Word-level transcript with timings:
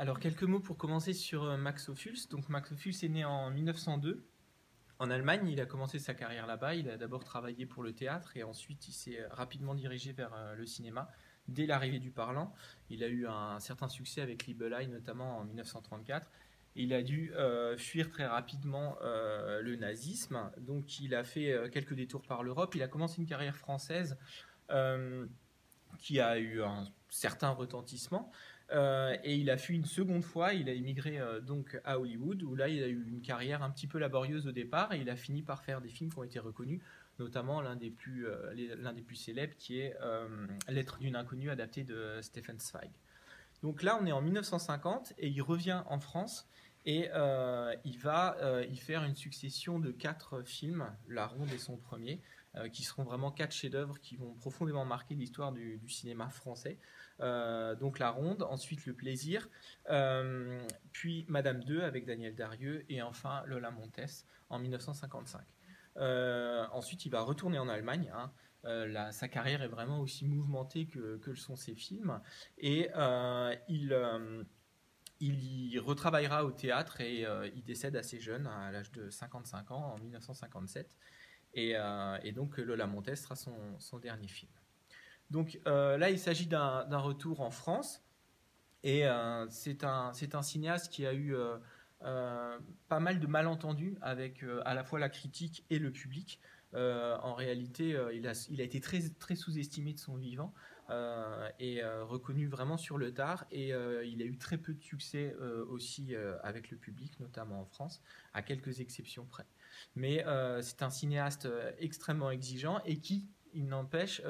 Alors, 0.00 0.20
quelques 0.20 0.44
mots 0.44 0.60
pour 0.60 0.76
commencer 0.76 1.12
sur 1.12 1.42
euh, 1.42 1.56
Max 1.56 1.88
Ophuls. 1.88 2.28
Donc, 2.30 2.48
Max 2.48 2.70
Ophuls 2.70 2.94
est 3.02 3.08
né 3.08 3.24
en 3.24 3.50
1902 3.50 4.24
en 5.00 5.10
Allemagne. 5.10 5.48
Il 5.48 5.60
a 5.60 5.66
commencé 5.66 5.98
sa 5.98 6.14
carrière 6.14 6.46
là-bas. 6.46 6.76
Il 6.76 6.88
a 6.88 6.96
d'abord 6.96 7.24
travaillé 7.24 7.66
pour 7.66 7.82
le 7.82 7.92
théâtre 7.92 8.36
et 8.36 8.44
ensuite 8.44 8.86
il 8.86 8.92
s'est 8.92 9.26
rapidement 9.32 9.74
dirigé 9.74 10.12
vers 10.12 10.32
euh, 10.34 10.54
le 10.54 10.66
cinéma 10.66 11.10
dès 11.48 11.66
l'arrivée 11.66 11.98
du 11.98 12.12
parlant. 12.12 12.54
Il 12.90 13.02
a 13.02 13.08
eu 13.08 13.26
un 13.26 13.58
certain 13.58 13.88
succès 13.88 14.20
avec 14.20 14.46
Libelai, 14.46 14.86
notamment 14.86 15.38
en 15.38 15.44
1934. 15.44 16.30
Il 16.76 16.92
a 16.92 17.02
dû 17.02 17.32
euh, 17.34 17.76
fuir 17.76 18.08
très 18.08 18.26
rapidement 18.26 18.98
le 19.02 19.74
nazisme, 19.74 20.52
donc 20.58 21.00
il 21.00 21.12
a 21.16 21.24
fait 21.24 21.70
quelques 21.72 21.94
détours 21.94 22.22
par 22.22 22.44
l'Europe. 22.44 22.76
Il 22.76 22.84
a 22.84 22.88
commencé 22.88 23.20
une 23.20 23.26
carrière 23.26 23.56
française 23.56 24.16
qui 25.98 26.20
a 26.20 26.38
eu 26.38 26.62
un 26.62 26.84
certain 27.08 27.50
retentissement. 27.50 28.30
Euh, 28.70 29.16
et 29.24 29.34
il 29.36 29.48
a 29.50 29.56
fui 29.56 29.76
une 29.76 29.86
seconde 29.86 30.22
fois, 30.22 30.52
il 30.52 30.68
a 30.68 30.74
immigré 30.74 31.18
euh, 31.18 31.40
donc 31.40 31.80
à 31.84 31.98
Hollywood, 31.98 32.42
où 32.42 32.54
là 32.54 32.68
il 32.68 32.82
a 32.82 32.88
eu 32.88 33.06
une 33.08 33.22
carrière 33.22 33.62
un 33.62 33.70
petit 33.70 33.86
peu 33.86 33.98
laborieuse 33.98 34.46
au 34.46 34.52
départ, 34.52 34.92
et 34.92 34.98
il 34.98 35.08
a 35.08 35.16
fini 35.16 35.42
par 35.42 35.62
faire 35.62 35.80
des 35.80 35.88
films 35.88 36.10
qui 36.10 36.18
ont 36.18 36.24
été 36.24 36.38
reconnus, 36.38 36.82
notamment 37.18 37.62
l'un 37.62 37.76
des 37.76 37.90
plus, 37.90 38.26
euh, 38.26 38.76
l'un 38.78 38.92
des 38.92 39.02
plus 39.02 39.16
célèbres 39.16 39.54
qui 39.56 39.80
est 39.80 39.96
L'être 40.68 40.98
d'une 40.98 41.16
inconnue 41.16 41.50
adapté 41.50 41.82
de 41.82 42.18
Stephen 42.20 42.58
Zweig. 42.58 42.90
Donc 43.62 43.82
là 43.82 43.98
on 44.00 44.06
est 44.06 44.12
en 44.12 44.20
1950 44.20 45.14
et 45.18 45.28
il 45.28 45.42
revient 45.42 45.82
en 45.86 45.98
France 45.98 46.46
et 46.84 47.08
il 47.84 47.98
va 47.98 48.36
y 48.70 48.76
faire 48.76 49.02
une 49.04 49.16
succession 49.16 49.78
de 49.78 49.90
quatre 49.90 50.42
films, 50.42 50.86
La 51.08 51.26
Ronde 51.26 51.50
est 51.52 51.58
son 51.58 51.76
premier, 51.76 52.20
qui 52.72 52.84
seront 52.84 53.02
vraiment 53.02 53.30
quatre 53.30 53.52
chefs-d'œuvre 53.52 53.98
qui 54.00 54.16
vont 54.16 54.32
profondément 54.34 54.84
marquer 54.84 55.14
l'histoire 55.14 55.52
du, 55.52 55.80
cinéma 55.88 56.28
français. 56.28 56.78
Euh, 57.20 57.74
donc 57.74 57.98
La 57.98 58.10
Ronde, 58.10 58.42
ensuite 58.42 58.86
Le 58.86 58.94
Plaisir, 58.94 59.48
euh, 59.90 60.60
puis 60.92 61.24
Madame 61.28 61.64
2 61.64 61.82
avec 61.82 62.06
Daniel 62.06 62.34
Darieux, 62.34 62.84
et 62.88 63.02
enfin 63.02 63.42
Lola 63.46 63.70
Montes 63.70 64.24
en 64.48 64.58
1955. 64.58 65.40
Euh, 65.96 66.66
ensuite, 66.72 67.04
il 67.06 67.10
va 67.10 67.22
retourner 67.22 67.58
en 67.58 67.68
Allemagne. 67.68 68.12
Hein. 68.14 68.30
sa 69.12 69.28
carrière 69.28 69.62
est 69.62 69.68
vraiment 69.68 70.00
aussi 70.00 70.26
mouvementée 70.26 70.86
que, 70.86 71.20
le 71.24 71.36
sont 71.36 71.56
ses 71.56 71.74
films. 71.74 72.20
Et 72.58 72.88
il, 73.68 73.92
y 75.20 75.78
retravaillera 75.78 76.44
au 76.44 76.52
théâtre 76.52 77.00
et 77.00 77.26
il 77.54 77.64
décède 77.64 77.96
assez 77.96 78.20
jeune, 78.20 78.46
à 78.46 78.70
l'âge 78.70 78.92
de 78.92 79.10
55 79.10 79.70
ans, 79.72 79.94
en 79.94 79.98
1957. 79.98 80.96
Et, 81.54 81.74
donc 82.32 82.58
Lola 82.58 82.86
Montes 82.86 83.16
sera 83.16 83.34
son 83.34 83.98
dernier 83.98 84.28
film. 84.28 84.52
Donc 85.30 85.60
euh, 85.66 85.98
là, 85.98 86.10
il 86.10 86.18
s'agit 86.18 86.46
d'un 86.46 86.98
retour 86.98 87.40
en 87.40 87.50
France. 87.50 88.02
Et 88.84 89.06
euh, 89.06 89.46
c'est 89.50 89.84
un, 89.84 90.12
cinéaste 90.42 90.92
qui 90.92 91.06
a 91.06 91.12
eu 91.12 91.34
euh, 91.34 92.58
pas 92.88 93.00
mal 93.00 93.20
de 93.20 93.26
malentendus 93.26 93.96
avec 94.00 94.44
à 94.64 94.74
la 94.74 94.84
fois 94.84 94.98
la 94.98 95.08
critique 95.08 95.64
et 95.70 95.78
le 95.78 95.90
public. 95.90 96.40
en 96.74 97.34
réalité, 97.34 97.96
il, 98.14 98.26
a, 98.26 98.46
il, 98.50 98.60
a, 98.60 98.64
été 98.64 98.80
très, 98.80 99.00
très 99.18 99.34
sous-estimé 99.34 99.92
de 99.92 99.98
son 99.98 100.16
vivant 100.16 100.54
et 101.58 101.82
reconnu 101.84 102.46
vraiment 102.46 102.78
sur 102.78 102.98
le 102.98 103.12
tard. 103.12 103.46
Et 103.50 103.70
il 103.70 104.22
a 104.22 104.24
eu 104.24 104.38
très 104.38 104.58
peu 104.58 104.72
de 104.72 104.82
succès 104.82 105.34
aussi 105.68 106.14
avec 106.42 106.70
le 106.70 106.76
public, 106.78 107.18
notamment 107.20 107.60
en 107.60 107.66
France, 107.66 108.00
à 108.32 108.42
quelques 108.42 108.80
exceptions 108.80 109.26
près. 109.26 109.46
Mais 109.96 110.24
c'est 110.62 110.82
un 110.82 110.90
cinéaste 110.90 111.48
extrêmement 111.78 112.30
exigeant 112.30 112.80
et 112.84 113.00
qui, 113.00 113.26
il 113.54 113.66
n'empêche, 113.66 114.22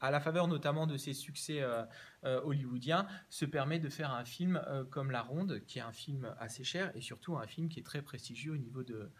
à 0.00 0.10
la 0.10 0.20
faveur 0.20 0.48
notamment 0.48 0.86
de 0.86 0.96
ses 0.96 1.14
succès 1.14 1.62
euh, 1.62 1.84
euh, 2.24 2.40
hollywoodiens, 2.42 3.06
se 3.30 3.44
permet 3.44 3.78
de 3.78 3.88
faire 3.88 4.12
un 4.12 4.24
film 4.24 4.60
euh, 4.66 4.84
comme 4.84 5.10
La 5.10 5.22
Ronde, 5.22 5.60
qui 5.66 5.78
est 5.78 5.82
un 5.82 5.92
film 5.92 6.34
assez 6.38 6.64
cher 6.64 6.92
et 6.94 7.00
surtout 7.00 7.36
un 7.36 7.46
film 7.46 7.68
qui 7.68 7.80
est 7.80 7.84
très 7.84 8.02
prestigieux 8.02 8.52
au 8.52 8.58
niveau 8.58 8.82
de 8.82 9.10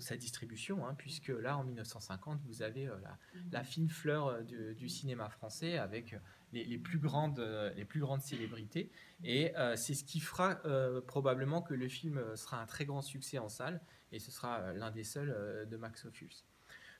sa 0.00 0.18
distribution, 0.18 0.86
hein, 0.86 0.94
puisque 0.98 1.28
là, 1.28 1.56
en 1.56 1.64
1950, 1.64 2.42
vous 2.44 2.60
avez 2.60 2.90
la, 3.52 3.64
fine 3.64 3.88
fleur 3.88 4.42
du 4.44 4.88
cinéma 4.90 5.30
français 5.30 5.78
avec 5.78 6.14
les, 6.52 6.76
plus, 6.76 6.98
grandes, 6.98 7.40
les 7.74 7.86
plus 7.86 8.00
grandes 8.00 8.20
célébrités. 8.20 8.90
Et 9.24 9.54
c'est 9.76 9.94
ce 9.94 10.04
qui 10.04 10.20
fera 10.20 10.56
probablement 11.06 11.62
que 11.62 11.72
le 11.72 11.88
film 11.88 12.20
sera 12.36 12.60
un 12.60 12.66
très 12.66 12.84
grand 12.84 13.00
succès 13.00 13.38
en 13.38 13.48
salle, 13.48 13.80
et 14.10 14.18
ce 14.18 14.30
sera 14.30 14.74
l'un 14.74 14.90
des 14.90 15.04
seuls 15.04 15.66
de 15.66 15.76
Max 15.78 16.04
Ophuls. 16.04 16.44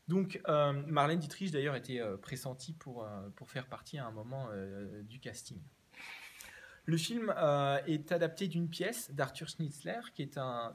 Donc 0.08 0.40
euh, 0.48 0.72
Marlène 0.86 1.18
Dietrich 1.18 1.52
d'ailleurs 1.52 1.76
était 1.76 2.00
euh, 2.00 2.16
pressentie 2.16 2.72
pour, 2.72 3.04
euh, 3.04 3.28
pour 3.36 3.50
faire 3.50 3.66
partie 3.66 3.98
à 3.98 4.06
un 4.06 4.10
moment 4.10 4.48
du 5.04 5.20
casting. 5.20 5.58
Le 6.84 6.96
film 6.96 7.32
est 7.86 8.10
adapté 8.10 8.48
d'une 8.48 8.68
pièce 8.68 9.12
d'Arthur 9.12 9.48
Schnitzler, 9.48 10.00
qui 10.14 10.22
est 10.22 10.36
un, 10.36 10.72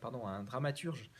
pardon, 0.00 0.26
un 0.26 0.44
dramaturge 0.44 1.10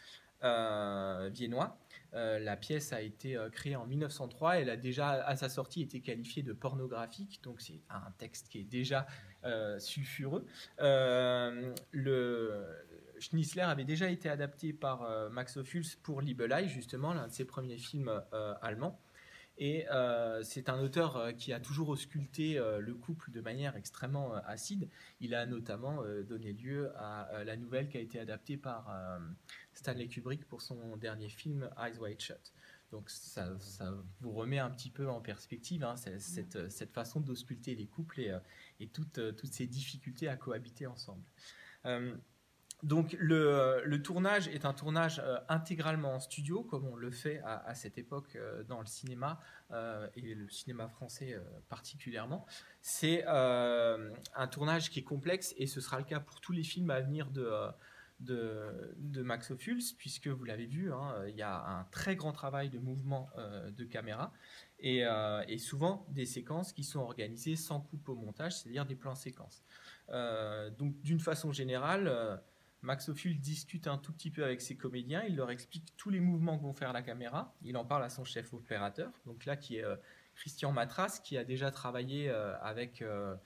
viennois. 0.40 1.78
la 2.14 2.56
pièce 2.56 2.94
a 2.94 3.02
été 3.02 3.36
créée 3.52 3.76
en 3.76 3.84
1903. 3.84 4.60
Elle 4.60 4.70
a 4.70 4.78
déjà, 4.78 5.10
à 5.10 5.36
sa 5.36 5.50
sortie, 5.50 5.82
été 5.82 6.00
qualifiée 6.00 6.42
de 6.42 6.54
pornographique. 6.54 7.40
Donc 7.42 7.60
c'est 7.60 7.82
un 7.90 8.10
texte 8.16 8.48
qui 8.48 8.60
est 8.60 8.64
déjà 8.64 9.06
sulfureux. 9.78 10.46
le, 10.78 11.76
Schnitzler 13.20 13.62
avait 13.62 13.84
déjà 13.84 14.10
été 14.10 14.28
adapté 14.28 14.72
par 14.72 15.02
euh, 15.02 15.28
Max 15.28 15.56
Ophuls 15.56 15.84
pour 16.02 16.22
Liebelei, 16.22 16.68
justement, 16.68 17.12
l'un 17.12 17.28
de 17.28 17.32
ses 17.32 17.44
premiers 17.44 17.76
films 17.76 18.10
euh, 18.32 18.54
allemands. 18.62 18.98
Et 19.58 19.86
euh, 19.90 20.42
c'est 20.42 20.70
un 20.70 20.80
auteur 20.80 21.34
qui 21.36 21.52
a 21.52 21.60
toujours 21.60 21.90
ausculté 21.90 22.58
le 22.78 22.94
couple 22.94 23.30
de 23.30 23.42
manière 23.42 23.76
extrêmement 23.76 24.32
acide. 24.46 24.88
Il 25.20 25.34
a 25.34 25.44
notamment 25.44 26.02
donné 26.26 26.54
lieu 26.54 26.90
à 26.96 27.44
la 27.44 27.58
nouvelle 27.58 27.90
qui 27.90 27.98
a 27.98 28.00
été 28.00 28.18
adaptée 28.18 28.56
par 28.56 28.90
Stanley 29.74 30.08
Kubrick 30.08 30.48
pour 30.48 30.62
son 30.62 30.96
dernier 30.96 31.28
film 31.28 31.68
Eyes 31.78 31.98
Wide 31.98 32.22
Shut. 32.22 32.54
Donc 32.90 33.10
ça, 33.10 33.52
vous 34.22 34.32
remet 34.32 34.58
un 34.58 34.70
petit 34.70 34.88
peu 34.88 35.10
en 35.10 35.20
perspective 35.20 35.84
hein, 35.84 35.96
cette, 35.96 36.70
cette, 36.70 36.92
façon 36.92 37.20
d'ausculter 37.20 37.74
les 37.74 37.86
couples 37.86 38.20
et, 38.20 38.34
et 38.80 38.86
toutes, 38.86 39.20
toutes, 39.36 39.52
ces 39.52 39.66
difficultés 39.66 40.28
à 40.28 40.36
cohabiter 40.36 40.86
ensemble. 40.86 41.22
Donc 42.82 43.14
le, 43.18 43.96
tournage 44.02 44.48
est 44.48 44.64
un 44.64 44.72
tournage 44.72 45.20
euh, 45.22 45.38
intégralement 45.48 46.14
en 46.14 46.20
studio, 46.20 46.62
comme 46.62 46.86
on 46.86 46.96
le 46.96 47.10
fait 47.10 47.40
à, 47.44 47.74
cette 47.74 47.98
époque 47.98 48.36
euh, 48.36 48.62
dans 48.64 48.80
le 48.80 48.86
cinéma, 48.86 49.38
euh, 49.70 50.08
et 50.16 50.34
le 50.34 50.48
cinéma 50.48 50.88
français 50.88 51.38
particulièrement. 51.68 52.46
C'est 52.80 53.24
un 53.26 54.46
tournage 54.50 54.90
qui 54.90 55.00
est 55.00 55.04
complexe, 55.04 55.54
et 55.58 55.66
ce 55.66 55.80
sera 55.80 55.98
le 55.98 56.04
cas 56.04 56.20
pour 56.20 56.40
tous 56.40 56.52
les 56.52 56.62
films 56.62 56.90
à 56.90 57.00
venir 57.00 57.30
de, 57.30 57.52
de, 58.20 59.22
Max 59.22 59.50
Ophuls, 59.50 59.82
puisque 59.98 60.28
vous 60.28 60.44
l'avez 60.44 60.66
vu, 60.66 60.92
hein, 60.92 61.14
il 61.28 61.36
y 61.36 61.42
a 61.42 61.62
un 61.62 61.84
très 61.84 62.16
grand 62.16 62.32
travail 62.32 62.70
de 62.70 62.78
mouvement 62.78 63.30
de 63.36 63.84
caméra, 63.84 64.32
et, 64.78 65.04
et, 65.48 65.58
souvent 65.58 66.06
des 66.08 66.26
séquences 66.26 66.72
qui 66.72 66.84
sont 66.84 67.00
organisées 67.00 67.56
sans 67.56 67.80
coupe 67.80 68.08
au 68.08 68.16
montage, 68.16 68.58
c'est-à-dire 68.58 68.86
des 68.86 68.96
plans 68.96 69.14
séquences. 69.14 69.62
donc 70.78 70.98
d'une 71.02 71.20
façon 71.20 71.52
générale, 71.52 72.40
Max 72.82 73.08
Ophuls 73.10 73.38
discute 73.38 73.86
un 73.86 73.98
tout 73.98 74.12
petit 74.12 74.30
peu 74.30 74.44
avec 74.44 74.60
ses 74.60 74.76
comédiens, 74.76 75.22
il 75.28 75.36
leur 75.36 75.50
explique 75.50 75.94
tous 75.96 76.10
les 76.10 76.20
mouvements 76.20 76.56
que 76.58 76.62
vont 76.62 76.72
faire 76.72 76.92
la 76.92 77.02
caméra, 77.02 77.54
il 77.62 77.76
en 77.76 77.84
parle 77.84 78.04
à 78.04 78.08
son 78.08 78.24
chef 78.24 78.54
opérateur, 78.54 79.12
donc 79.26 79.44
là 79.44 79.56
qui 79.56 79.76
est 79.76 79.84
euh, 79.84 79.96
Christian 80.34 80.72
Matras, 80.72 81.20
qui 81.22 81.36
a 81.36 81.44
déjà 81.44 81.70
travaillé 81.70 82.30
euh, 82.30 82.58
avec 82.60 83.02
euh, 83.02 83.36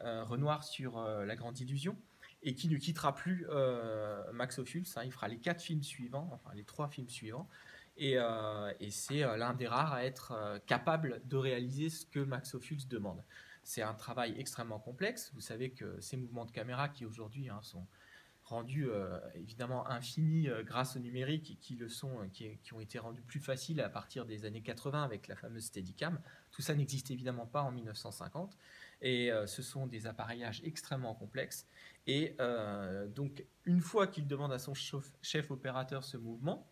Renoir 0.00 0.64
sur 0.64 1.02
La 1.02 1.36
Grande 1.36 1.58
Illusion, 1.58 1.96
et 2.42 2.54
qui 2.54 2.68
ne 2.68 2.76
quittera 2.76 3.14
plus 3.14 3.46
Max 4.32 4.58
Ophuls, 4.60 4.86
hein. 4.94 5.02
il 5.04 5.10
fera 5.10 5.26
les 5.26 5.38
quatre 5.38 5.60
films 5.60 5.82
suivants, 5.82 6.30
enfin 6.32 6.54
les 6.54 6.62
trois 6.64 6.88
films 6.88 7.08
suivants, 7.10 7.48
et, 7.96 8.16
et 8.78 8.90
c'est 8.92 9.22
l'un 9.36 9.54
des 9.54 9.66
rares 9.66 9.92
à 9.92 10.04
être 10.04 10.60
capable 10.66 11.20
de 11.24 11.36
réaliser 11.36 11.90
ce 11.90 12.06
que 12.06 12.20
Max 12.20 12.54
Ophuls 12.54 12.86
demande. 12.86 13.24
C'est 13.64 13.82
un 13.82 13.92
travail 13.92 14.36
extrêmement 14.38 14.78
complexe, 14.78 15.32
vous 15.34 15.40
savez 15.40 15.70
que 15.70 16.00
ces 16.00 16.16
mouvements 16.16 16.44
de 16.44 16.52
caméra 16.52 16.88
qui 16.88 17.04
aujourd'hui 17.04 17.48
hein, 17.48 17.58
sont 17.62 17.84
rendus 18.48 18.88
euh, 18.88 19.18
évidemment 19.34 19.88
infinis 19.88 20.48
euh, 20.48 20.62
grâce 20.62 20.96
au 20.96 20.98
numérique 20.98 21.50
et 21.50 21.54
qui 21.56 21.76
le 21.76 21.88
sont, 21.88 22.20
euh, 22.20 22.26
qui, 22.32 22.72
ont 22.72 22.80
été 22.80 22.98
rendus 22.98 23.22
plus 23.22 23.40
faciles 23.40 23.80
à 23.80 23.88
partir 23.88 24.24
des 24.24 24.44
années 24.44 24.62
80 24.62 25.02
avec 25.02 25.28
la 25.28 25.36
fameuse 25.36 25.64
Steadicam. 25.64 26.18
Tout 26.50 26.62
ça 26.62 26.74
n'existe 26.74 27.10
évidemment 27.10 27.46
pas 27.46 27.62
en 27.62 27.70
1950 27.70 28.56
et 29.02 29.30
ce 29.46 29.62
sont 29.62 29.86
des 29.86 30.08
appareillages 30.08 30.60
extrêmement 30.64 31.14
complexes. 31.14 31.68
Et 32.08 32.36
donc 33.14 33.44
une 33.64 33.80
fois 33.80 34.08
qu'il 34.08 34.26
demande 34.26 34.52
à 34.52 34.58
son 34.58 34.74
chef 34.74 35.50
opérateur 35.50 36.02
ce 36.02 36.16
mouvement, 36.16 36.68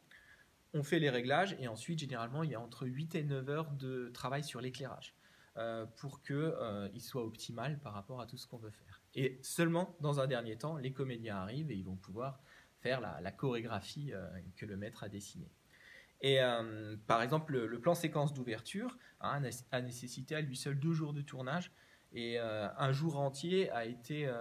on 0.75 0.83
fait 0.83 0.99
les 0.99 1.11
réglages 1.11 1.57
et 1.61 1.69
ensuite 1.69 2.01
généralement 2.01 2.43
il 2.43 2.51
y 2.51 2.57
a 2.57 2.61
entre 2.61 2.87
8 2.89 3.15
et 3.15 3.23
9 3.23 3.49
heures 3.49 3.71
de 3.73 4.11
travail 4.13 4.43
sur 4.43 4.61
l'éclairage 4.61 5.15
pour 5.99 6.21
qu'il 6.23 7.01
soit 7.01 7.25
optimal 7.25 7.79
par 7.79 7.93
rapport 7.93 8.21
à 8.21 8.27
tout 8.27 8.39
ce 8.39 8.49
qu'on 8.49 8.59
veut 8.59 8.71
faire. 8.71 8.96
Et 9.17 9.39
seulement 9.43 9.97
dans 10.01 10.21
un 10.21 10.27
dernier 10.27 10.57
temps, 10.57 10.77
les 10.77 10.93
comédiens 10.93 11.37
arrivent 11.37 11.71
et 11.71 11.75
ils 11.75 11.85
vont 11.85 11.97
pouvoir 11.97 12.39
faire 12.81 13.01
la, 13.01 13.33
chorégraphie 13.33 14.13
euh, 14.13 14.29
que 14.57 14.67
le 14.67 14.77
maître 14.77 15.03
a 15.03 15.09
dessinée. 15.09 15.51
Et 16.21 16.41
euh, 16.43 16.97
par 17.07 17.23
exemple, 17.23 17.57
le, 17.57 17.81
plan 17.81 17.95
séquence 17.95 18.35
d'ouverture 18.35 18.99
a 19.21 19.41
nécessité 19.81 20.35
à 20.35 20.43
lui 20.43 20.57
seul 20.57 20.79
deux 20.79 20.93
jours 20.93 21.15
de 21.15 21.23
tournage. 21.23 21.73
Et 22.13 22.39
un 22.39 22.93
jour 22.93 23.19
entier 23.19 23.69
a 23.71 23.85
été 23.85 24.33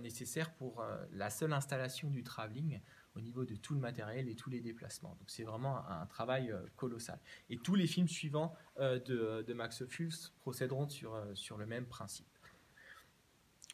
nécessaire 0.00 0.54
pour 0.54 0.82
la 1.10 1.28
seule 1.28 1.52
installation 1.52 2.08
du 2.08 2.22
travelling 2.22 2.80
au 3.16 3.20
niveau 3.20 3.44
de 3.44 3.54
tout 3.54 3.74
le 3.74 3.80
matériel 3.80 4.30
et 4.30 4.34
tous 4.34 4.48
les 4.48 4.60
déplacements. 4.60 5.14
Donc 5.18 5.28
c'est 5.28 5.42
vraiment 5.42 5.86
un, 5.88 6.06
travail 6.06 6.54
colossal. 6.76 7.18
Et 7.50 7.58
tous 7.58 7.74
les 7.74 7.86
films 7.86 8.08
suivants 8.08 8.54
de, 8.78 9.44
de, 9.46 9.52
Max 9.52 9.82
Ophuls 9.82 10.14
procéderont 10.40 10.88
sur, 10.88 11.20
sur 11.34 11.58
le 11.58 11.66
même 11.66 11.84
principe. 11.86 12.31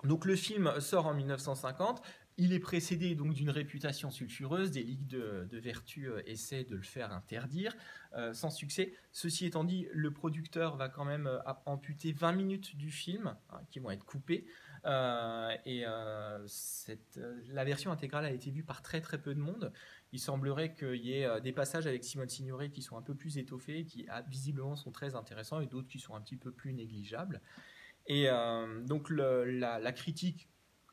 Donc 0.04 0.24
le 0.24 0.36
film 0.36 0.80
sort 0.80 1.06
en 1.06 1.14
1950. 1.14 2.02
Il 2.40 2.52
est 2.52 2.60
précédé 2.60 3.16
donc 3.16 3.34
d'une 3.34 3.50
réputation 3.50 4.12
sulfureuse. 4.12 4.70
Des 4.70 4.84
ligues 4.84 5.08
de, 5.08 5.48
vertu 5.58 6.08
euh, 6.08 6.22
essaient 6.24 6.62
de 6.62 6.76
le 6.76 6.82
faire 6.82 7.12
interdire, 7.12 7.74
euh, 8.14 8.32
sans 8.32 8.50
succès. 8.50 8.94
Ceci 9.10 9.44
étant 9.44 9.64
dit, 9.64 9.88
le 9.90 10.12
producteur 10.12 10.76
va 10.76 10.88
quand 10.88 11.04
même 11.04 11.26
euh, 11.26 11.40
amputer 11.66 12.12
20 12.12 12.32
minutes 12.32 12.76
du 12.76 12.92
film, 12.92 13.34
hein, 13.50 13.60
qui 13.72 13.80
vont 13.80 13.90
être 13.90 14.04
coupées. 14.04 14.46
et 14.84 15.84
la 15.84 17.64
version 17.64 17.90
intégrale 17.90 18.24
a 18.24 18.30
été 18.30 18.52
vue 18.52 18.62
par 18.62 18.82
très 18.82 19.00
très 19.00 19.20
peu 19.20 19.34
de 19.34 19.40
monde. 19.40 19.72
Il 20.12 20.20
semblerait 20.20 20.74
qu'il 20.74 21.04
y 21.04 21.14
ait 21.14 21.40
des 21.40 21.52
passages 21.52 21.88
avec 21.88 22.04
Simone 22.04 22.28
Signoret 22.28 22.70
qui 22.70 22.82
sont 22.82 22.96
un 22.96 23.02
peu 23.02 23.16
plus 23.16 23.36
étoffés, 23.36 23.84
qui 23.84 24.06
ah, 24.08 24.22
visiblement 24.22 24.76
sont 24.76 24.92
très 24.92 25.16
intéressants, 25.16 25.60
et 25.60 25.66
d'autres 25.66 25.88
qui 25.88 25.98
sont 25.98 26.14
un 26.14 26.20
petit 26.20 26.36
peu 26.36 26.52
plus 26.52 26.72
négligeables. 26.72 27.42
Et 28.08 28.28
donc 28.86 29.10
la, 29.10 29.92
critique 29.92 30.48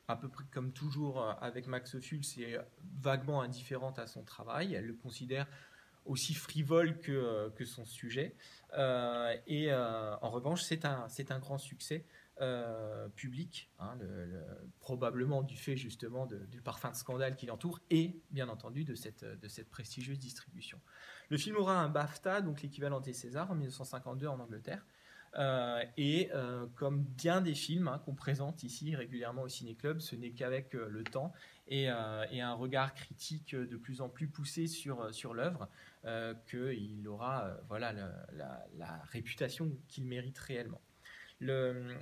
à 0.08 0.16
peu 0.16 0.28
près 0.28 0.44
comme 0.52 0.72
toujours 0.72 1.22
euh, 1.22 1.32
avec 1.40 1.66
Max 1.66 1.94
Ophuls, 1.94 2.24
c'est 2.24 2.58
vaguement 3.00 3.42
indifférente 3.42 3.98
à 3.98 4.06
son 4.06 4.22
travail. 4.22 4.74
Elle 4.74 4.86
le 4.86 4.94
considère 4.94 5.46
aussi 6.04 6.34
frivole 6.34 7.00
que, 7.00 7.12
euh, 7.12 7.64
son 7.64 7.84
sujet. 7.84 8.36
Euh, 8.78 9.34
et 9.46 9.72
en 9.74 10.30
revanche, 10.30 10.62
c'est 10.62 10.84
un, 10.84 11.08
c'est 11.08 11.30
un 11.30 11.38
grand 11.38 11.58
succès 11.58 12.04
public, 13.14 13.70
hein, 13.78 13.96
probablement 14.80 15.42
du 15.42 15.56
fait 15.56 15.74
justement 15.74 16.26
du 16.26 16.60
parfum 16.60 16.90
de 16.90 16.96
scandale 16.96 17.34
qui 17.34 17.46
l'entoure 17.46 17.80
et 17.88 18.20
bien 18.30 18.50
entendu 18.50 18.84
de 18.84 18.94
cette, 18.94 19.24
de 19.24 19.48
cette 19.48 19.70
prestigieuse 19.70 20.18
distribution. 20.18 20.78
Le 21.30 21.38
film 21.38 21.56
aura 21.56 21.80
un 21.80 21.88
BAFTA, 21.88 22.42
donc 22.42 22.60
l'équivalent 22.60 23.00
des 23.00 23.14
Césars, 23.14 23.50
en 23.50 23.54
1952 23.54 24.26
en 24.26 24.38
Angleterre. 24.38 24.84
Euh, 25.38 25.84
et 25.98 26.30
euh, 26.34 26.66
comme 26.76 27.02
bien 27.02 27.40
des 27.42 27.54
films 27.54 27.88
hein, 27.88 28.00
qu'on 28.04 28.14
présente 28.14 28.62
ici 28.62 28.96
régulièrement 28.96 29.42
au 29.42 29.48
Ciné 29.48 29.74
Club, 29.74 30.00
ce 30.00 30.16
n'est 30.16 30.30
qu'avec 30.30 30.74
euh, 30.74 30.88
le 30.88 31.04
temps 31.04 31.32
et, 31.68 31.88
un 31.88 32.54
regard 32.54 32.94
critique 32.94 33.54
de 33.54 33.76
plus 33.76 34.00
en 34.00 34.08
plus 34.08 34.28
poussé 34.28 34.68
sur, 34.68 35.12
sur 35.12 35.34
l'œuvre 35.34 35.68
qu'il 36.48 37.08
aura 37.08 37.58
voilà, 37.68 37.92
la, 37.92 39.02
réputation 39.10 39.76
qu'il 39.88 40.04
mérite 40.04 40.38
réellement. 40.38 40.80
Le, 41.40 41.96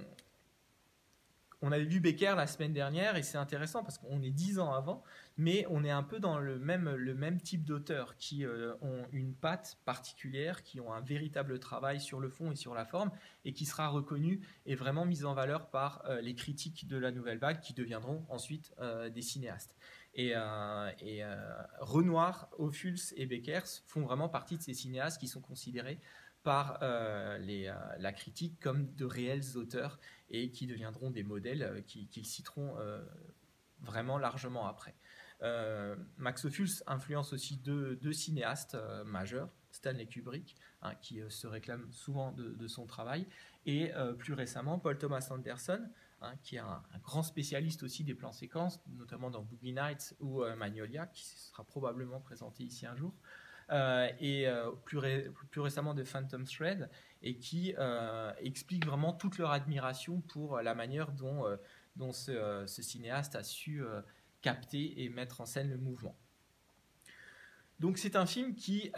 on 1.65 1.73
avait 1.73 1.85
vu 1.85 1.99
Becker 1.99 2.35
la 2.37 2.47
semaine 2.47 2.75
dernière 2.75 3.17
et 3.17 3.23
c'est 3.23 3.39
intéressant 3.39 3.83
parce 3.83 3.97
qu'on 3.97 4.21
est 4.23 4.31
dix 4.31 4.59
ans 4.59 4.75
avant, 4.75 5.03
mais 5.39 5.67
on 5.71 5.83
est 5.83 5.91
un 5.91 6.03
peu 6.03 6.21
dans 6.21 6.39
le 6.39 6.59
même, 6.59 7.41
type 7.41 7.65
d'auteurs 7.65 8.17
qui 8.19 8.45
euh, 8.45 8.75
ont 8.83 9.07
une 9.13 9.35
patte 9.35 9.79
particulière, 9.87 10.63
qui 10.63 10.79
ont 10.79 10.93
un 10.93 11.01
véritable 11.01 11.59
travail 11.59 12.01
sur 12.01 12.21
le 12.21 12.29
fond 12.29 12.53
et 12.53 12.57
sur 12.57 12.75
la 12.75 12.85
forme 12.85 13.11
et 13.47 13.55
qui 13.55 13.65
sera 13.65 13.89
reconnu 13.89 14.41
et 14.67 14.75
vraiment 14.75 15.07
mis 15.07 15.25
en 15.25 15.33
valeur 15.33 15.71
par 15.71 16.05
euh, 16.05 16.21
les 16.21 16.35
critiques 16.35 16.87
de 16.87 16.99
la 16.99 17.11
nouvelle 17.11 17.39
vague 17.39 17.61
qui 17.61 17.73
deviendront 17.73 18.27
ensuite 18.29 18.75
euh, 18.81 19.09
des 19.09 19.23
cinéastes. 19.23 19.75
Et, 20.17 20.35
Renoir, 21.81 22.49
Ophuls 22.59 23.01
et 23.17 23.27
Beckers 23.27 23.67
font 23.87 24.03
vraiment 24.03 24.29
partie 24.29 24.57
de 24.57 24.63
ces 24.63 24.75
cinéastes 24.75 25.19
qui 25.19 25.27
sont 25.27 25.41
considérés 25.41 25.99
par 26.45 26.79
la 26.81 28.13
critique 28.13 28.61
comme 28.61 28.95
de 28.95 29.05
réels 29.07 29.57
auteurs 29.57 29.99
et 30.43 30.51
qui 30.51 30.67
deviendront 30.67 31.11
des 31.11 31.23
modèles 31.23 31.63
euh, 31.63 31.81
qu'ils 31.81 32.27
citeront 32.27 32.75
vraiment 33.81 34.19
largement 34.19 34.67
après. 34.67 34.95
Max 36.17 36.47
Ophuls 36.47 36.83
influence 36.87 37.35
aussi 37.35 37.59
deux, 37.59 37.97
deux 37.97 38.15
cinéastes 38.15 38.79
majeurs, 39.05 39.51
Stanley 39.71 40.07
Kubrick, 40.07 40.57
hein, 40.81 40.95
qui 41.03 41.21
se 41.29 41.47
réclame 41.47 41.93
souvent 41.93 42.33
de, 42.33 42.67
son 42.67 42.87
travail, 42.87 43.27
et 43.67 43.91
plus 44.19 44.33
récemment 44.33 44.79
Paul 44.79 44.97
Thomas 44.97 45.27
Anderson, 45.31 45.87
hein, 46.23 46.33
qui 46.43 46.57
est 46.57 46.61
un, 46.61 46.83
grand 47.03 47.23
spécialiste 47.23 47.83
aussi 47.83 48.05
des 48.05 48.15
plans 48.15 48.33
séquences, 48.33 48.81
notamment 48.97 49.31
dans 49.31 49.43
Boogie 49.43 49.75
Nights 49.75 50.15
ou 50.21 50.43
Magnolia, 50.57 51.07
qui 51.09 51.25
sera 51.27 51.63
probablement 51.65 52.21
présenté 52.21 52.65
ici 52.65 52.87
un 52.87 52.97
jour. 52.97 53.13
Euh, 53.71 54.09
et 54.21 54.47
euh, 54.47 54.71
plus, 54.85 54.99
récemment 55.61 55.95
de 55.95 56.05
Phantom 56.05 56.45
Thread, 56.45 56.89
et 57.25 57.39
qui 57.39 57.75
euh, 57.79 58.33
explique 58.39 58.87
vraiment 58.87 59.13
toute 59.13 59.39
leur 59.39 59.51
admiration 59.51 60.21
pour 60.21 60.61
la 60.61 60.75
manière 60.75 61.11
dont, 61.11 61.45
dont 61.97 62.13
ce, 62.13 62.65
cinéaste 62.67 63.35
a 63.35 63.43
su 63.43 63.83
capter 64.43 65.03
et 65.03 65.09
mettre 65.09 65.41
en 65.41 65.47
scène 65.47 65.71
le 65.71 65.79
mouvement. 65.79 66.15
Donc 67.81 67.99
c'est 67.99 68.15
un 68.15 68.27
film 68.27 68.55
qui 68.55 68.93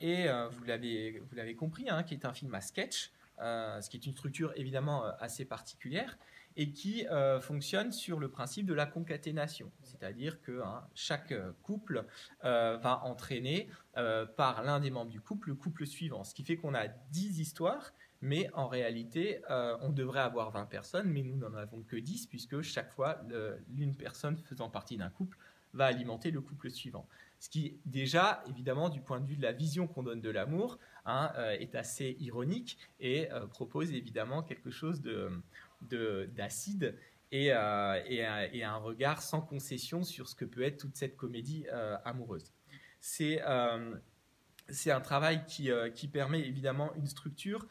est, 0.00 0.28
vous 0.50 0.64
l'avez 0.64 1.56
compris, 1.56 1.88
hein, 1.88 2.02
qui 2.02 2.14
est 2.14 2.26
un 2.26 2.34
film 2.34 2.54
à 2.54 2.60
sketch, 2.60 3.10
ce 3.38 3.88
qui 3.88 3.96
est 3.96 4.06
une 4.06 4.12
structure 4.12 4.52
évidemment 4.56 5.04
assez 5.18 5.46
particulière, 5.46 6.18
et 6.56 6.72
qui 6.72 7.06
euh, 7.08 7.40
fonctionne 7.40 7.92
sur 7.92 8.18
le 8.18 8.28
principe 8.28 8.66
de 8.66 8.74
la 8.74 8.86
concaténation, 8.86 9.70
c'est-à-dire 9.82 10.40
que 10.40 10.62
hein, 10.62 10.84
chaque 10.94 11.34
couple 11.62 12.04
euh, 12.44 12.78
va 12.78 13.04
entraîner 13.04 13.68
euh, 13.96 14.24
par 14.24 14.62
l'un 14.62 14.80
des 14.80 14.90
membres 14.90 15.10
du 15.10 15.20
couple 15.20 15.50
le 15.50 15.54
couple 15.54 15.86
suivant, 15.86 16.24
ce 16.24 16.34
qui 16.34 16.44
fait 16.44 16.56
qu'on 16.56 16.74
a 16.74 16.88
10 16.88 17.40
histoires, 17.40 17.92
mais 18.22 18.48
en 18.54 18.66
réalité, 18.66 19.42
on 19.82 19.90
devrait 19.90 20.20
avoir 20.20 20.50
20 20.50 20.64
personnes, 20.64 21.06
mais 21.06 21.22
nous 21.22 21.36
n'en 21.36 21.52
avons 21.52 21.82
que 21.82 21.96
10, 21.96 22.26
puisque 22.28 22.62
chaque 22.62 22.90
fois, 22.90 23.20
l'une 23.68 23.94
personne 23.94 24.38
faisant 24.38 24.70
partie 24.70 24.96
d'un 24.96 25.10
couple 25.10 25.36
va 25.74 25.84
alimenter 25.84 26.30
le 26.30 26.40
couple 26.40 26.70
suivant. 26.70 27.06
Ce 27.38 27.50
qui, 27.50 27.78
déjà, 27.84 28.42
évidemment, 28.48 28.88
du 28.88 29.02
point 29.02 29.20
de 29.20 29.26
vue 29.26 29.36
de 29.36 29.42
la 29.42 29.52
vision 29.52 29.86
qu'on 29.86 30.02
donne 30.02 30.22
de 30.22 30.30
l'amour, 30.30 30.78
hein, 31.04 31.30
est 31.60 31.74
assez 31.74 32.16
ironique 32.18 32.78
et 33.00 33.28
propose 33.50 33.92
évidemment 33.92 34.42
quelque 34.42 34.70
chose 34.70 35.02
de, 35.02 35.30
d'acide 35.80 36.96
et, 37.32 37.52
euh, 37.52 38.00
et, 38.52 38.64
un 38.64 38.76
regard 38.76 39.22
sans 39.22 39.40
concession 39.40 40.04
sur 40.04 40.28
ce 40.28 40.34
que 40.34 40.44
peut 40.44 40.62
être 40.62 40.78
toute 40.78 40.96
cette 40.96 41.16
comédie 41.16 41.66
euh, 41.72 41.96
amoureuse. 42.04 42.52
C'est 43.00 43.42
euh, 43.46 43.96
c'est 44.68 44.90
un 44.90 45.00
travail 45.00 45.44
qui, 45.46 45.70
qui, 45.94 46.08
permet 46.08 46.40
évidemment 46.40 46.92
une 46.96 47.06
structure 47.06 47.68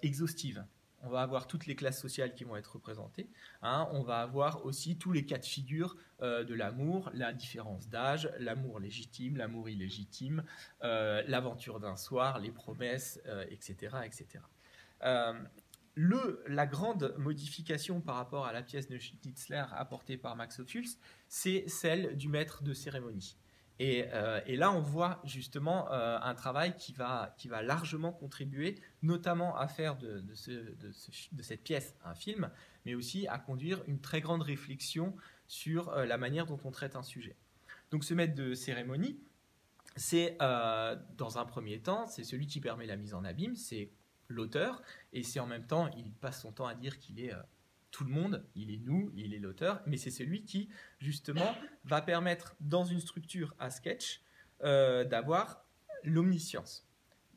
exhaustive. 0.00 0.64
On 1.02 1.10
va 1.10 1.20
avoir 1.20 1.46
toutes 1.46 1.66
les 1.66 1.76
classes 1.76 2.00
sociales 2.00 2.32
qui 2.34 2.44
vont 2.44 2.56
être 2.56 2.72
représentées. 2.72 3.28
Hein. 3.60 3.86
On 3.92 4.02
va 4.02 4.22
avoir 4.22 4.64
aussi 4.64 4.96
tous 4.96 5.12
les 5.12 5.26
cas 5.26 5.36
de 5.36 5.44
figure 5.44 5.98
de 6.22 6.54
l'amour, 6.54 7.10
la 7.12 7.34
différence 7.34 7.90
d'âge, 7.90 8.30
l'amour 8.38 8.80
légitime, 8.80 9.36
l'amour 9.36 9.68
illégitime, 9.68 10.42
l'aventure 10.80 11.80
d'un 11.80 11.96
soir, 11.96 12.38
les 12.38 12.50
promesses, 12.50 13.20
etc. 13.50 13.98
etc 14.06 14.40
la 15.96 16.66
grande 16.66 17.14
modification 17.18 18.00
par 18.00 18.16
rapport 18.16 18.46
à 18.46 18.52
la 18.52 18.62
pièce 18.62 18.88
de 18.88 18.98
Schnitzler 18.98 19.64
apportée 19.72 20.16
par 20.16 20.36
Max 20.36 20.58
Ophuls, 20.60 20.88
c'est 21.28 21.64
celle 21.68 22.16
du 22.16 22.28
maître 22.28 22.62
de 22.62 22.72
cérémonie. 22.72 23.36
Et, 23.80 24.04
euh, 24.12 24.40
là, 24.46 24.72
on 24.72 24.80
voit 24.82 25.22
justement 25.24 25.90
euh, 25.90 26.18
un 26.20 26.34
travail 26.34 26.76
qui 26.76 26.92
va, 26.92 27.34
largement 27.62 28.12
contribuer, 28.12 28.74
notamment 29.00 29.56
à 29.56 29.68
faire 29.68 29.96
de, 29.96 30.22
cette 31.40 31.62
pièce 31.62 31.94
un 32.04 32.14
film, 32.14 32.50
mais 32.84 32.94
aussi 32.94 33.26
à 33.26 33.38
conduire 33.38 33.82
une 33.86 33.98
très 33.98 34.20
grande 34.20 34.42
réflexion 34.42 35.16
sur 35.48 35.88
euh, 35.88 36.04
la 36.04 36.18
manière 36.18 36.44
dont 36.44 36.60
on 36.64 36.70
traite 36.70 36.94
un 36.94 37.02
sujet. 37.02 37.36
Donc 37.90 38.04
ce 38.04 38.12
maître 38.12 38.34
de 38.34 38.52
cérémonie, 38.52 39.18
c'est 39.96 40.36
dans 40.38 41.38
un 41.38 41.44
premier 41.44 41.80
temps, 41.80 42.06
c'est 42.06 42.22
celui 42.22 42.46
qui 42.46 42.60
permet 42.60 42.86
la 42.86 42.96
mise 42.96 43.12
en 43.12 43.24
abîme, 43.24 43.56
c'est 43.56 43.90
l'auteur, 44.32 44.82
et 45.12 45.22
c'est 45.22 45.40
en 45.40 45.46
même 45.46 45.66
temps, 45.66 45.90
il 45.96 46.12
passe 46.12 46.42
son 46.42 46.52
temps 46.52 46.66
à 46.66 46.74
dire 46.74 46.98
qu'il 46.98 47.20
est 47.20 47.32
euh, 47.32 47.42
tout 47.90 48.04
le 48.04 48.10
monde, 48.10 48.44
il 48.54 48.70
est 48.70 48.78
nous, 48.78 49.10
il 49.14 49.34
est 49.34 49.38
l'auteur, 49.38 49.82
mais 49.86 49.96
c'est 49.96 50.10
celui 50.10 50.44
qui, 50.44 50.68
justement, 50.98 51.54
va 51.84 52.00
permettre, 52.00 52.54
dans 52.60 52.84
une 52.84 53.00
structure 53.00 53.54
à 53.58 53.70
sketch, 53.70 54.22
euh, 54.62 55.04
d'avoir 55.04 55.64
l'omniscience. 56.04 56.86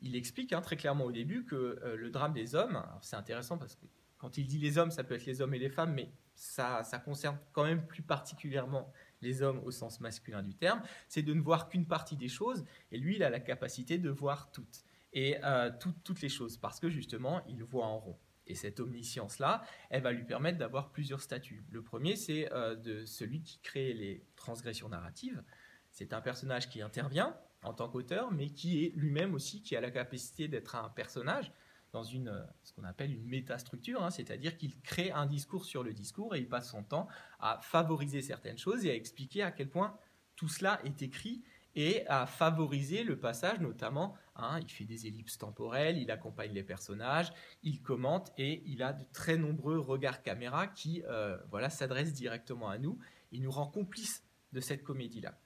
Il 0.02 0.16
explique 0.16 0.52
hein, 0.52 0.60
très 0.60 0.76
clairement 0.76 1.04
au 1.04 1.12
début 1.12 1.44
que 1.44 1.54
euh, 1.82 1.96
le 1.96 2.10
drame 2.10 2.32
des 2.32 2.54
hommes, 2.54 2.82
c'est 3.02 3.16
intéressant 3.16 3.58
parce 3.58 3.74
que 3.74 3.86
quand 4.18 4.38
il 4.38 4.46
dit 4.46 4.58
les 4.58 4.78
hommes, 4.78 4.90
ça 4.90 5.04
peut 5.04 5.14
être 5.14 5.26
les 5.26 5.40
hommes 5.40 5.54
et 5.54 5.58
les 5.58 5.70
femmes, 5.70 5.92
mais 5.92 6.12
ça, 6.34 6.82
ça 6.82 6.98
concerne 6.98 7.38
quand 7.52 7.64
même 7.64 7.86
plus 7.86 8.02
particulièrement 8.02 8.92
les 9.22 9.42
hommes 9.42 9.60
au 9.64 9.70
sens 9.70 10.00
masculin 10.00 10.42
du 10.42 10.54
terme, 10.54 10.82
c'est 11.08 11.22
de 11.22 11.32
ne 11.32 11.40
voir 11.40 11.68
qu'une 11.68 11.86
partie 11.86 12.16
des 12.16 12.28
choses, 12.28 12.64
et 12.92 12.98
lui, 12.98 13.16
il 13.16 13.22
a 13.22 13.30
la 13.30 13.40
capacité 13.40 13.98
de 13.98 14.10
voir 14.10 14.50
toutes 14.52 14.84
et 15.14 15.42
euh, 15.44 15.70
toutes 15.80 16.20
les 16.20 16.28
choses, 16.28 16.58
parce 16.58 16.80
que 16.80 16.90
justement, 16.90 17.42
il 17.48 17.62
voit 17.62 17.86
en 17.86 17.98
rond. 17.98 18.18
Et 18.46 18.54
cette 18.54 18.78
omniscience-là, 18.80 19.64
elle 19.88 20.02
va 20.02 20.12
lui 20.12 20.24
permettre 20.24 20.58
d'avoir 20.58 20.90
plusieurs 20.90 21.22
statuts. 21.22 21.64
Le 21.70 21.82
premier, 21.82 22.16
c'est 22.16 22.52
euh, 22.52 22.74
de 22.74 23.06
celui 23.06 23.40
qui 23.40 23.58
crée 23.60 23.94
les 23.94 24.26
transgressions 24.36 24.88
narratives. 24.88 25.42
C'est 25.90 26.12
un 26.12 26.20
personnage 26.20 26.68
qui 26.68 26.82
intervient 26.82 27.34
en 27.62 27.72
tant 27.72 27.88
qu'auteur, 27.88 28.32
mais 28.32 28.50
qui 28.50 28.84
est 28.84 28.92
lui-même 28.96 29.32
aussi, 29.32 29.62
qui 29.62 29.76
a 29.76 29.80
la 29.80 29.90
capacité 29.90 30.48
d'être 30.48 30.74
un 30.74 30.90
personnage, 30.90 31.52
dans 31.92 32.02
une, 32.02 32.44
ce 32.64 32.72
qu'on 32.72 32.82
appelle 32.82 33.12
une 33.12 33.24
métastructure, 33.24 34.02
hein, 34.02 34.10
c'est-à-dire 34.10 34.56
qu'il 34.56 34.80
crée 34.80 35.12
un 35.12 35.26
discours 35.26 35.64
sur 35.64 35.84
le 35.84 35.94
discours 35.94 36.34
et 36.34 36.40
il 36.40 36.48
passe 36.48 36.70
son 36.70 36.82
temps 36.82 37.06
à 37.38 37.60
favoriser 37.62 38.20
certaines 38.20 38.58
choses 38.58 38.84
et 38.84 38.90
à 38.90 38.94
expliquer 38.94 39.42
à 39.42 39.52
quel 39.52 39.70
point 39.70 39.96
tout 40.34 40.48
cela 40.48 40.80
est 40.84 41.02
écrit 41.02 41.44
et 41.76 42.06
à 42.06 42.26
favoriser 42.26 43.02
le 43.02 43.18
passage, 43.18 43.60
notamment, 43.60 44.14
hein, 44.36 44.60
il 44.62 44.70
fait 44.70 44.84
des 44.84 45.06
ellipses 45.06 45.38
temporelles, 45.38 45.98
il 45.98 46.10
accompagne 46.10 46.52
les 46.52 46.62
personnages, 46.62 47.32
il 47.62 47.82
commente 47.82 48.32
et 48.38 48.62
il 48.66 48.82
a 48.82 48.92
de 48.92 49.04
très 49.12 49.36
nombreux 49.36 49.78
regards 49.78 50.22
caméra 50.22 50.68
qui 50.68 51.02
euh, 51.08 51.36
voilà, 51.50 51.70
s'adressent 51.70 52.12
directement 52.12 52.68
à 52.68 52.78
nous. 52.78 52.98
Il 53.32 53.42
nous 53.42 53.50
rend 53.50 53.66
complices 53.66 54.24
de 54.52 54.60
cette 54.60 54.84
comédie-là. 54.84 55.38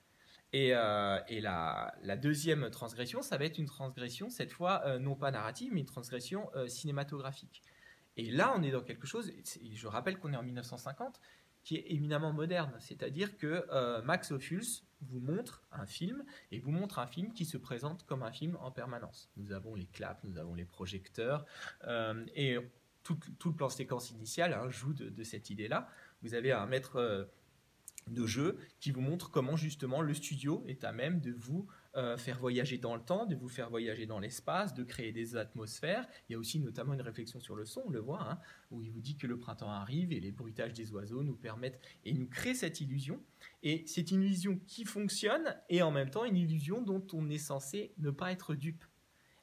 Et, 0.52 0.74
euh, 0.74 1.18
la, 1.30 2.16
deuxième 2.16 2.70
transgression, 2.70 3.22
ça 3.22 3.38
va 3.38 3.44
être 3.44 3.58
une 3.58 3.66
transgression, 3.66 4.28
cette 4.28 4.52
fois 4.52 4.82
euh, 4.86 4.98
non 4.98 5.14
pas 5.14 5.30
narrative, 5.30 5.72
mais 5.72 5.80
une 5.80 5.86
transgression 5.86 6.50
cinématographique. 6.66 7.62
Et 8.16 8.30
là, 8.30 8.52
on 8.56 8.62
est 8.62 8.72
dans 8.72 8.82
quelque 8.82 9.06
chose, 9.06 9.32
je 9.72 9.86
rappelle 9.86 10.18
qu'on 10.18 10.32
est 10.32 10.36
en 10.36 10.42
1950, 10.42 11.20
qui 11.62 11.76
est 11.76 11.92
éminemment 11.92 12.32
moderne. 12.32 12.74
C'est-à-dire 12.80 13.36
que 13.36 13.64
Max 14.02 14.32
Ophuls 14.32 14.82
vous 15.02 15.20
montre 15.20 15.62
un 15.72 15.86
film 15.86 16.24
et 16.50 16.58
vous 16.58 16.70
montre 16.70 16.98
un 16.98 17.06
film 17.06 17.32
qui 17.32 17.44
se 17.44 17.56
présente 17.56 18.04
comme 18.04 18.22
un 18.22 18.32
film 18.32 18.56
en 18.60 18.70
permanence. 18.70 19.30
Nous 19.36 19.52
avons 19.52 19.74
les 19.74 19.86
claps, 19.86 20.22
nous 20.24 20.38
avons 20.38 20.54
les 20.54 20.64
projecteurs 20.64 21.44
euh, 21.84 22.24
et 22.34 22.58
tout, 23.02 23.18
le 23.44 23.52
plan 23.52 23.68
séquence 23.68 24.10
initial 24.10 24.52
hein, 24.52 24.68
joue 24.70 24.92
de, 24.92 25.22
cette 25.22 25.50
idée-là. 25.50 25.88
Vous 26.22 26.34
avez 26.34 26.52
un 26.52 26.66
maître 26.66 26.96
euh, 26.96 27.24
de 28.08 28.26
jeu 28.26 28.58
qui 28.80 28.90
vous 28.90 29.00
montre 29.00 29.30
comment 29.30 29.56
justement 29.56 30.02
le 30.02 30.14
studio 30.14 30.62
est 30.66 30.84
à 30.84 30.92
même 30.92 31.20
de 31.20 31.32
vous 31.32 31.66
euh, 31.98 32.16
faire 32.16 32.38
voyager 32.38 32.78
dans 32.78 32.94
le 32.94 33.02
temps, 33.02 33.26
de 33.26 33.34
vous 33.34 33.48
faire 33.48 33.70
voyager 33.70 34.06
dans 34.06 34.20
l'espace, 34.20 34.72
de 34.72 34.84
créer 34.84 35.10
des 35.10 35.34
atmosphères. 35.34 36.06
Il 36.28 36.34
y 36.34 36.36
a 36.36 36.38
aussi 36.38 36.60
notamment 36.60 36.94
une 36.94 37.00
réflexion 37.00 37.40
sur 37.40 37.56
le 37.56 37.64
son, 37.64 37.82
on 37.86 37.90
le 37.90 37.98
voit, 37.98 38.22
hein, 38.22 38.38
où 38.70 38.82
il 38.82 38.92
vous 38.92 39.00
dit 39.00 39.16
que 39.16 39.26
le 39.26 39.36
printemps 39.36 39.72
arrive 39.72 40.12
et 40.12 40.20
les 40.20 40.30
bruitages 40.30 40.74
des 40.74 40.92
oiseaux 40.92 41.24
nous 41.24 41.34
permettent 41.34 41.80
et 42.04 42.12
nous 42.12 42.28
créent 42.28 42.54
cette 42.54 42.80
illusion. 42.80 43.20
Et 43.64 43.82
c'est 43.88 44.12
une 44.12 44.22
illusion 44.22 44.60
qui 44.68 44.84
fonctionne 44.84 45.56
et 45.68 45.82
en 45.82 45.90
même 45.90 46.08
temps 46.08 46.24
une 46.24 46.36
illusion 46.36 46.82
dont 46.82 47.04
on 47.12 47.28
est 47.30 47.38
censé 47.38 47.92
ne 47.98 48.10
pas 48.10 48.30
être 48.30 48.54
dupe. 48.54 48.84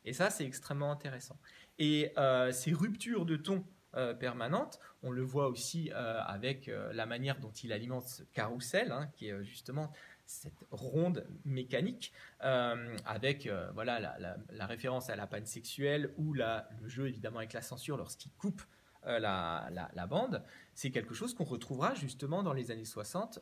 Et 0.05 0.13
ça, 0.13 0.29
c'est 0.29 0.45
extrêmement 0.45 0.93
intéressant. 0.93 1.37
Et 1.77 2.13
euh, 2.17 2.53
ces 2.53 2.71
ruptures 2.71 3.25
de 3.25 3.35
ton 3.35 3.65
euh, 3.97 4.13
permanentes, 4.13 4.79
on 5.03 5.11
le 5.11 5.23
voit 5.23 5.49
aussi 5.49 5.91
avec 5.91 6.71
la 6.93 7.05
manière 7.05 7.39
dont 7.39 7.51
il 7.51 7.73
alimente 7.73 8.07
ce 8.07 8.23
carrousel, 8.23 8.93
hein, 8.93 9.09
qui 9.13 9.27
est 9.27 9.43
justement 9.43 9.91
cette 10.25 10.53
ronde 10.71 11.25
mécanique 11.45 12.11
euh, 12.43 12.97
avec 13.05 13.47
euh, 13.47 13.69
voilà 13.73 13.99
la, 13.99 14.65
référence 14.65 15.09
à 15.09 15.15
la 15.15 15.27
panne 15.27 15.45
sexuelle 15.45 16.13
ou 16.17 16.33
la, 16.33 16.67
le 16.81 16.87
jeu 16.87 17.07
évidemment 17.07 17.39
avec 17.39 17.53
la 17.53 17.61
censure 17.61 17.97
lorsqu'il 17.97 18.31
coupe 18.33 18.61
euh, 19.07 19.19
la, 19.19 20.07
bande, 20.09 20.43
c'est 20.73 20.89
quelque 20.89 21.13
chose 21.13 21.35
qu'on 21.35 21.43
retrouvera 21.43 21.93
justement 21.93 22.41
dans 22.41 22.53
les 22.53 22.71
années 22.71 22.85
60 22.85 23.39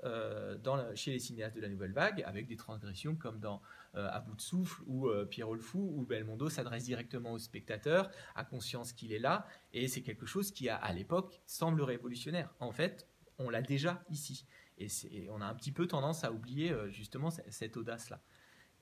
dans, 0.62 0.94
chez 0.94 1.12
les 1.12 1.20
cinéastes 1.20 1.56
de 1.56 1.62
la 1.62 1.70
Nouvelle 1.70 1.94
Vague 1.94 2.22
avec 2.26 2.48
des 2.48 2.58
transgressions 2.58 3.16
comme 3.16 3.40
dans 3.40 3.62
À 3.94 4.20
bout 4.20 4.36
de 4.36 4.42
souffle 4.42 4.84
où 4.88 5.10
Pierrot 5.30 5.56
le 5.56 5.62
Fou 5.62 5.94
ou 5.96 6.06
Belmondo 6.06 6.50
s'adresse 6.50 6.84
directement 6.84 7.32
au 7.32 7.40
spectateur, 7.40 8.12
a 8.36 8.44
conscience 8.44 8.92
qu'il 8.92 9.14
est 9.14 9.20
là 9.20 9.48
et 9.72 9.88
c'est 9.88 10.02
quelque 10.02 10.26
chose 10.26 10.52
qui 10.52 10.68
à 10.68 10.92
l'époque 10.92 11.42
semble 11.46 11.82
révolutionnaire. 11.82 12.54
En 12.60 12.74
fait, 12.74 13.08
on 13.38 13.50
l'a 13.50 13.62
déjà 13.62 14.04
ici. 14.10 14.46
Et, 14.78 14.90
on 15.30 15.42
a 15.42 15.46
un 15.46 15.56
petit 15.56 15.72
peu 15.72 15.88
tendance 15.88 16.24
à 16.24 16.32
oublier 16.32 16.72
euh, 16.72 16.90
justement 16.90 17.30
cette, 17.32 17.78
audace-là. 17.78 18.22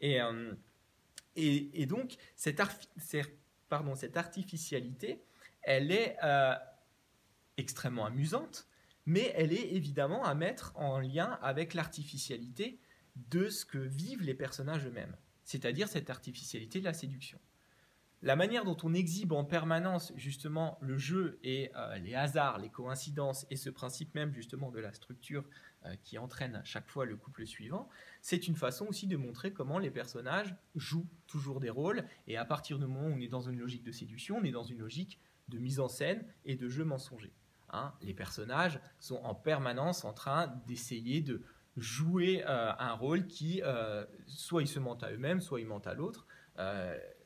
Euh, 0.03 0.53
et, 1.35 1.81
et, 1.81 1.85
donc, 1.85 2.15
cette, 2.35 2.61
pardon, 3.69 3.95
cette 3.95 4.17
artificialité, 4.17 5.23
elle 5.61 5.91
est 5.91 6.17
euh, 6.23 6.55
extrêmement 7.57 8.05
amusante, 8.05 8.67
mais 9.05 9.31
elle 9.35 9.53
est 9.53 9.73
évidemment 9.73 10.23
à 10.23 10.35
mettre 10.35 10.73
en 10.75 10.99
lien 10.99 11.39
avec 11.41 11.73
l'artificialité 11.73 12.79
de 13.15 13.49
ce 13.49 13.65
que 13.65 13.77
vivent 13.77 14.23
les 14.23 14.33
personnages 14.33 14.85
eux-mêmes, 14.85 15.15
c'est-à-dire 15.43 15.87
cette 15.87 16.09
artificialité 16.09 16.79
de 16.79 16.85
la 16.85 16.93
séduction 16.93 17.39
la 18.23 18.35
manière 18.35 18.65
dont 18.65 18.77
on 18.83 18.93
exhibe 18.93 19.31
en 19.31 19.43
permanence 19.43 20.13
justement 20.15 20.77
le 20.81 20.97
jeu 20.97 21.39
et 21.43 21.71
euh, 21.75 21.97
les 21.97 22.13
hasards, 22.13 22.59
les 22.59 22.69
coïncidences 22.69 23.47
et 23.49 23.55
ce 23.55 23.69
principe 23.69 24.13
même 24.13 24.31
justement 24.33 24.69
de 24.69 24.79
la 24.79 24.93
structure 24.93 25.43
euh, 25.85 25.95
qui 26.03 26.19
entraîne 26.19 26.55
à 26.55 26.63
chaque 26.63 26.87
fois 26.87 27.05
le 27.05 27.17
couple 27.17 27.47
suivant, 27.47 27.89
c'est 28.21 28.47
une 28.47 28.55
façon 28.55 28.85
aussi 28.85 29.07
de 29.07 29.17
montrer 29.17 29.51
comment 29.53 29.79
les 29.79 29.89
personnages 29.89 30.55
jouent 30.75 31.09
toujours 31.25 31.59
des 31.59 31.71
rôles 31.71 32.03
et 32.27 32.37
à 32.37 32.45
partir 32.45 32.77
du 32.77 32.85
moment 32.85 33.07
où 33.07 33.13
on 33.13 33.21
est 33.21 33.27
dans 33.27 33.41
une 33.41 33.57
logique 33.57 33.83
de 33.83 33.91
séduction, 33.91 34.37
on 34.37 34.43
est 34.43 34.51
dans 34.51 34.63
une 34.63 34.79
logique 34.79 35.19
de 35.49 35.57
mise 35.57 35.79
en 35.79 35.87
scène 35.87 36.23
et 36.45 36.55
de 36.55 36.69
jeu 36.69 36.83
mensonger. 36.83 37.33
Hein. 37.73 37.93
les 38.01 38.13
personnages 38.13 38.81
sont 38.99 39.21
en 39.23 39.33
permanence 39.33 40.03
en 40.03 40.11
train 40.11 40.53
d'essayer 40.67 41.21
de 41.21 41.41
jouer 41.77 42.43
euh, 42.45 42.71
un 42.77 42.91
rôle 42.91 43.27
qui 43.27 43.61
soit 44.27 44.61
ils 44.61 44.67
se 44.67 44.77
mentent 44.77 45.03
à 45.03 45.11
eux-mêmes, 45.11 45.39
soit 45.39 45.61
ils 45.61 45.65
mentent 45.65 45.87
à 45.87 45.93
l'autre. 45.93 46.27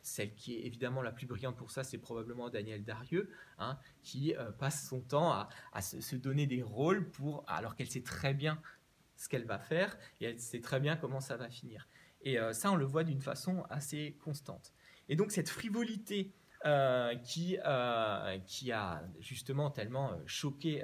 Celle 0.05 0.35
qui 0.35 0.53
est 0.53 0.67
évidemment 0.67 1.01
la 1.01 1.11
plus 1.11 1.25
brillante 1.25 1.57
pour 1.57 1.71
ça, 1.71 1.83
c'est 1.83 1.97
probablement 1.97 2.51
Daniel 2.51 2.83
Darieux, 2.83 3.27
hein, 3.57 3.79
qui 4.03 4.35
euh, 4.35 4.51
passe 4.51 4.87
son 4.87 5.01
temps 5.01 5.31
à, 5.31 5.81
se, 5.81 6.15
donner 6.15 6.45
des 6.45 6.61
rôles 6.61 7.09
pour, 7.09 7.43
alors 7.47 7.75
qu'elle 7.75 7.89
sait 7.89 8.03
très 8.03 8.35
bien 8.35 8.61
ce 9.17 9.27
qu'elle 9.27 9.45
va 9.45 9.57
faire 9.57 9.97
et 10.21 10.25
elle 10.25 10.39
sait 10.39 10.61
très 10.61 10.79
bien 10.79 10.95
comment 10.95 11.21
ça 11.21 11.37
va 11.37 11.49
finir. 11.49 11.87
Et 12.21 12.37
euh, 12.37 12.53
ça, 12.53 12.71
on 12.71 12.75
le 12.75 12.85
voit 12.85 13.03
d'une 13.03 13.21
façon 13.21 13.63
assez 13.71 14.15
constante. 14.23 14.73
Et 15.09 15.15
donc 15.15 15.31
cette 15.31 15.49
frivolité 15.49 16.31
euh, 16.65 17.15
qui, 17.15 17.57
qui 18.45 18.71
a 18.71 19.03
justement 19.19 19.71
tellement 19.71 20.15
choqué 20.27 20.83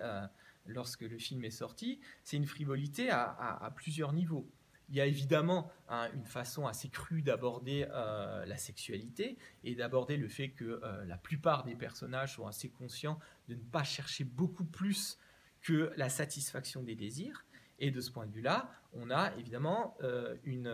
lorsque 0.65 1.01
le 1.01 1.19
film 1.19 1.45
est 1.45 1.51
sorti, 1.51 1.99
c'est 2.23 2.37
une 2.37 2.47
frivolité 2.47 3.11
à 3.11 3.71
plusieurs 3.75 4.13
niveaux. 4.13 4.49
Il 4.91 4.97
y 4.97 5.01
a 5.01 5.05
évidemment 5.05 5.71
une 5.89 6.25
façon 6.25 6.67
assez 6.67 6.89
crue 6.89 7.21
d'aborder 7.21 7.87
euh, 7.91 8.45
la 8.45 8.57
sexualité 8.57 9.37
et 9.63 9.73
d'aborder 9.73 10.17
le 10.17 10.27
fait 10.27 10.49
que 10.49 10.81
euh, 10.83 11.05
la 11.05 11.17
plupart 11.17 11.63
des 11.63 11.75
personnages 11.75 12.35
sont 12.35 12.45
assez 12.45 12.67
conscients 12.67 13.17
de 13.47 13.55
ne 13.55 13.61
pas 13.61 13.85
chercher 13.85 14.25
beaucoup 14.25 14.65
plus 14.65 15.17
que 15.61 15.93
la 15.95 16.09
satisfaction 16.09 16.83
des 16.83 16.95
désirs. 16.95 17.45
Et 17.79 17.89
de 17.89 18.01
ce 18.01 18.11
point 18.11 18.25
de 18.25 18.33
vue-là, 18.33 18.69
on 18.91 19.09
a 19.11 19.33
évidemment 19.37 19.95
euh, 20.03 20.35
une, 20.43 20.69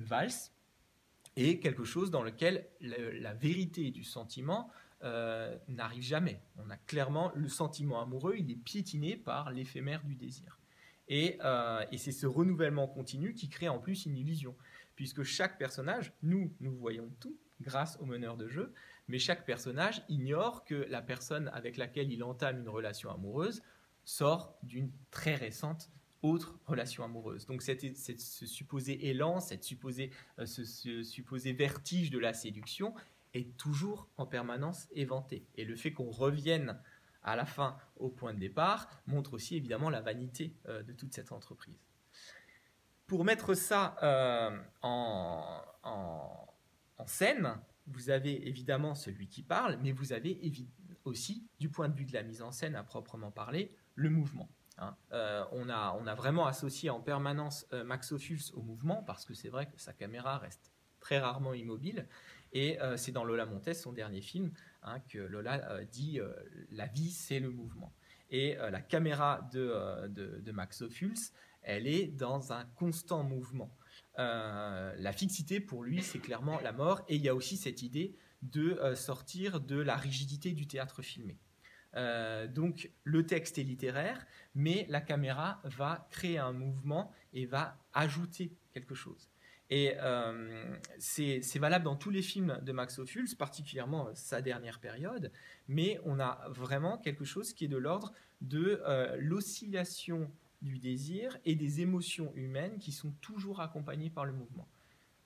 valse 0.00 0.50
et 1.36 1.60
quelque 1.60 1.84
chose 1.84 2.10
dans 2.10 2.22
lequel 2.22 2.66
la 2.80 3.34
vérité 3.34 3.90
du 3.90 4.02
sentiment 4.02 4.70
n'arrive 5.68 6.02
jamais. 6.02 6.40
On 6.56 6.70
a 6.70 6.76
clairement 6.76 7.30
le 7.36 7.48
sentiment 7.48 8.00
amoureux, 8.00 8.34
il 8.38 8.50
est 8.50 8.56
piétiné 8.56 9.16
par 9.16 9.52
l'éphémère 9.52 10.02
du 10.02 10.16
désir. 10.16 10.58
Euh, 11.10 11.84
et, 11.90 11.98
c'est 11.98 12.12
ce 12.12 12.26
renouvellement 12.26 12.86
continu 12.86 13.34
qui 13.34 13.48
crée 13.48 13.68
en 13.68 13.78
plus 13.78 14.06
une 14.06 14.16
illusion, 14.16 14.56
puisque 14.94 15.22
chaque 15.22 15.58
personnage, 15.58 16.12
nous, 16.22 16.52
nous 16.60 16.74
voyons 16.76 17.10
tout 17.20 17.36
grâce 17.60 17.98
au 18.00 18.04
meneur 18.04 18.36
de 18.36 18.48
jeu, 18.48 18.72
mais 19.08 19.18
chaque 19.18 19.44
personnage 19.44 20.02
ignore 20.08 20.64
que 20.64 20.74
la 20.74 21.02
personne 21.02 21.48
avec 21.54 21.76
laquelle 21.76 22.12
il 22.12 22.22
entame 22.22 22.60
une 22.60 22.68
relation 22.68 23.10
amoureuse 23.10 23.62
sort 24.04 24.56
d'une 24.62 24.90
très 25.10 25.34
récente 25.34 25.90
autre 26.22 26.58
relation 26.66 27.04
amoureuse. 27.04 27.46
Donc 27.46 27.62
cette, 27.62 27.96
ce 27.96 28.46
supposé 28.46 29.08
élan, 29.08 29.40
cette 29.40 29.64
euh, 29.72 30.46
ce, 30.46 30.64
ce 30.64 31.02
supposé 31.02 31.52
vertige 31.52 32.10
de 32.10 32.18
la 32.18 32.34
séduction 32.34 32.94
est 33.34 33.56
toujours 33.56 34.08
en 34.16 34.26
permanence 34.26 34.88
éventé. 34.92 35.46
Et 35.56 35.64
le 35.64 35.76
fait 35.76 35.92
qu'on 35.92 36.10
revienne 36.10 36.78
à 37.30 37.36
la 37.36 37.46
fin 37.46 37.76
au 37.96 38.08
point 38.08 38.34
de 38.34 38.38
départ, 38.38 38.88
montre 39.06 39.34
aussi 39.34 39.56
évidemment 39.56 39.90
la 39.90 40.00
vanité 40.00 40.54
euh, 40.68 40.82
de 40.82 40.92
toute 40.92 41.14
cette 41.14 41.32
entreprise. 41.32 41.78
Pour 43.06 43.24
mettre 43.24 43.54
ça 43.54 43.96
euh, 44.02 44.58
en, 44.82 45.62
scène, 47.06 47.56
vous 47.86 48.10
avez 48.10 48.48
évidemment 48.48 48.94
celui 48.94 49.28
qui 49.28 49.42
parle, 49.42 49.78
mais 49.82 49.92
vous 49.92 50.12
avez 50.12 50.38
aussi, 51.04 51.48
du 51.58 51.70
point 51.70 51.88
de 51.88 51.94
vue 51.94 52.04
de 52.04 52.12
la 52.12 52.22
mise 52.22 52.42
en 52.42 52.52
scène 52.52 52.76
à 52.76 52.82
proprement 52.82 53.30
parler, 53.30 53.74
le 53.94 54.10
mouvement. 54.10 54.48
Hein. 54.76 54.94
Euh, 55.12 55.42
on, 55.52 55.70
a, 55.70 56.14
vraiment 56.14 56.46
associé 56.46 56.90
en 56.90 57.00
permanence 57.00 57.66
Max 57.86 58.12
Ophuls 58.12 58.52
au 58.52 58.60
mouvement, 58.60 59.02
parce 59.04 59.24
que 59.24 59.32
c'est 59.32 59.48
vrai 59.48 59.66
que 59.70 59.80
sa 59.80 59.94
caméra 59.94 60.36
reste 60.36 60.70
très 61.00 61.18
rarement 61.18 61.54
immobile, 61.54 62.06
et 62.52 62.78
c'est 62.96 63.12
dans 63.12 63.24
Lola 63.24 63.46
Montes, 63.46 63.74
son 63.74 63.92
dernier 63.92 64.20
film, 64.20 64.52
Hein, 64.82 65.00
que 65.08 65.18
Lola 65.18 65.70
euh, 65.70 65.84
dit 65.84 66.20
euh, 66.20 66.32
la 66.70 66.86
vie, 66.86 67.10
c'est 67.10 67.40
le 67.40 67.50
mouvement. 67.50 67.92
Et 68.30 68.56
euh, 68.58 68.70
la 68.70 68.80
caméra 68.80 69.48
de, 69.52 70.50
Max 70.52 70.82
Ophuls, 70.82 71.18
elle 71.62 71.86
est 71.86 72.06
dans 72.06 72.52
un 72.52 72.64
constant 72.76 73.22
mouvement. 73.22 73.74
la 74.16 75.12
fixité, 75.12 75.60
pour 75.60 75.82
lui, 75.82 76.02
c'est 76.02 76.18
clairement 76.18 76.60
la 76.60 76.72
mort. 76.72 77.02
Et 77.08 77.16
il 77.16 77.22
y 77.22 77.28
a 77.28 77.34
aussi 77.34 77.56
cette 77.56 77.82
idée 77.82 78.16
de 78.42 78.94
sortir 78.94 79.60
de 79.60 79.76
la 79.76 79.96
rigidité 79.96 80.52
du 80.52 80.66
théâtre 80.66 81.02
filmé. 81.02 81.36
donc 82.54 82.90
le 83.04 83.26
texte 83.26 83.58
est 83.58 83.64
littéraire, 83.64 84.24
mais 84.54 84.86
la 84.88 85.00
caméra 85.00 85.60
va 85.64 86.08
créer 86.10 86.38
un 86.38 86.52
mouvement 86.52 87.12
et 87.32 87.46
va 87.46 87.76
ajouter 87.92 88.52
quelque 88.72 88.94
chose. 88.94 89.28
Et 89.70 89.94
c'est 90.98 91.58
valable 91.58 91.84
dans 91.84 91.96
tous 91.96 92.10
les 92.10 92.22
films 92.22 92.58
de 92.62 92.72
Max 92.72 92.98
Ophuls, 92.98 93.36
particulièrement 93.36 94.08
sa 94.14 94.40
dernière 94.40 94.80
période, 94.80 95.30
mais 95.68 96.00
on 96.04 96.20
a 96.20 96.42
vraiment 96.48 96.96
quelque 96.96 97.24
chose 97.24 97.52
qui 97.52 97.66
est 97.66 97.68
de 97.68 97.76
l'ordre 97.76 98.12
de 98.40 98.80
l'oscillation 99.18 100.30
du 100.62 100.78
désir 100.78 101.38
et 101.44 101.54
des 101.54 101.80
émotions 101.80 102.32
humaines 102.34 102.78
qui 102.78 102.92
sont 102.92 103.12
toujours 103.20 103.60
accompagnées 103.60 104.10
par 104.10 104.24
le 104.24 104.32
mouvement. 104.32 104.68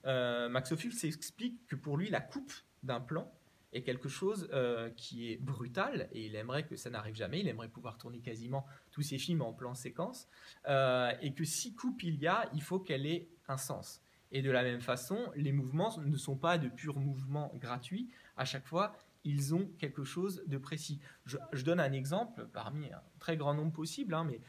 Euh, 0.05 0.49
Max 0.49 0.73
Ophuls 0.73 1.05
explique 1.05 1.67
que 1.67 1.77
pour 1.77 1.97
lui, 1.97 2.11
la 2.11 2.21
coupe 2.21 2.53
d'un 2.83 3.01
plan 3.01 3.33
est 3.73 3.83
quelque 3.83 4.09
chose 4.09 4.49
euh, 4.53 4.91
qui 4.91 5.33
est 5.33 5.37
brutal 5.37 6.09
et 6.13 6.27
il 6.27 6.35
aimerait 6.37 6.67
que 6.67 6.77
ça 6.77 6.91
n'arrive 6.91 7.15
jamais. 7.15 7.41
Il 7.41 7.49
aimerait 7.49 7.69
pouvoir 7.69 7.97
tourner 7.97 8.21
quasiment 8.21 8.67
tous 8.91 9.03
ses 9.03 9.19
films 9.19 9.43
en 9.43 9.53
plan 9.53 9.75
séquence 9.75 10.29
euh, 10.69 11.13
et 11.23 11.33
que 11.33 11.45
si 11.45 11.75
coupe 11.75 12.03
il 12.03 12.17
y 12.17 12.27
a, 12.27 12.51
il 12.53 12.63
faut 12.63 12.81
qu'elle 12.81 13.07
ait 13.07 13.29
un 13.49 13.57
sens. 13.57 14.03
Et 14.33 14.43
de 14.43 14.51
la 14.51 14.62
même 14.62 14.81
façon, 14.81 15.31
les 15.37 15.53
mouvements 15.53 15.97
ne 16.01 16.17
sont 16.17 16.37
pas 16.37 16.59
de 16.59 16.69
purs 16.69 16.99
mouvements 16.99 17.53
gratuits. 17.57 18.11
À 18.37 18.45
chaque 18.45 18.67
fois, 18.67 18.93
ils 19.25 19.55
ont 19.55 19.71
quelque 19.79 20.05
chose 20.05 20.43
de 20.47 20.59
précis. 20.59 21.01
Je, 21.27 21.37
donne 21.62 21.81
un 21.81 21.93
exemple 21.93 22.49
parmi 22.53 22.91
un 22.93 23.03
très 23.21 23.37
grand 23.37 23.55
nombre 23.55 23.73
possible, 23.73 24.15
hein, 24.15 24.25
mais 24.25 24.41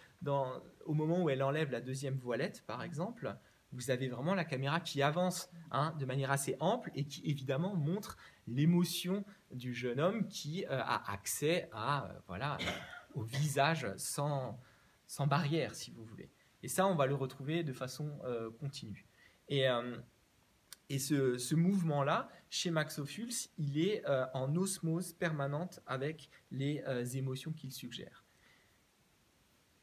au 0.85 0.93
moment 0.93 1.21
où 1.21 1.29
elle 1.29 1.43
enlève 1.43 1.69
la 1.69 1.81
deuxième 1.81 2.15
voilette, 2.15 2.63
par 2.65 2.81
exemple, 2.81 3.35
vous 3.73 3.91
avez 3.91 4.07
vraiment 4.07 4.35
la 4.35 4.45
caméra 4.45 4.79
qui 4.79 5.01
avance 5.01 5.49
hein, 5.71 5.93
de 5.99 6.05
manière 6.05 6.31
assez 6.31 6.55
ample 6.59 6.91
et 6.95 7.05
qui 7.05 7.21
évidemment 7.25 7.75
montre 7.75 8.17
l'émotion 8.47 9.25
du 9.51 9.73
jeune 9.73 9.99
homme 9.99 10.27
qui 10.27 10.65
euh, 10.65 10.79
a 10.81 11.11
accès 11.11 11.69
à 11.71 12.05
euh, 12.05 12.19
voilà 12.27 12.57
au 13.15 13.23
visage 13.23 13.87
sans 13.97 14.59
sans 15.07 15.27
barrière 15.27 15.75
si 15.75 15.91
vous 15.91 16.03
voulez. 16.05 16.29
Et 16.61 16.67
ça, 16.67 16.87
on 16.87 16.95
va 16.95 17.07
le 17.07 17.15
retrouver 17.15 17.63
de 17.63 17.73
façon 17.73 18.19
euh, 18.23 18.49
continue. 18.59 19.05
Et 19.53 19.67
et 20.89 20.99
ce, 20.99 21.55
mouvement-là, 21.55 22.29
chez 22.49 22.69
Max 22.69 22.99
Ophuls, 22.99 23.33
il 23.57 23.79
est 23.79 24.03
en 24.33 24.55
osmose 24.55 25.13
permanente 25.13 25.79
avec 25.87 26.29
les 26.51 26.83
émotions 27.17 27.51
qu'il 27.51 27.71
suggère. 27.71 28.23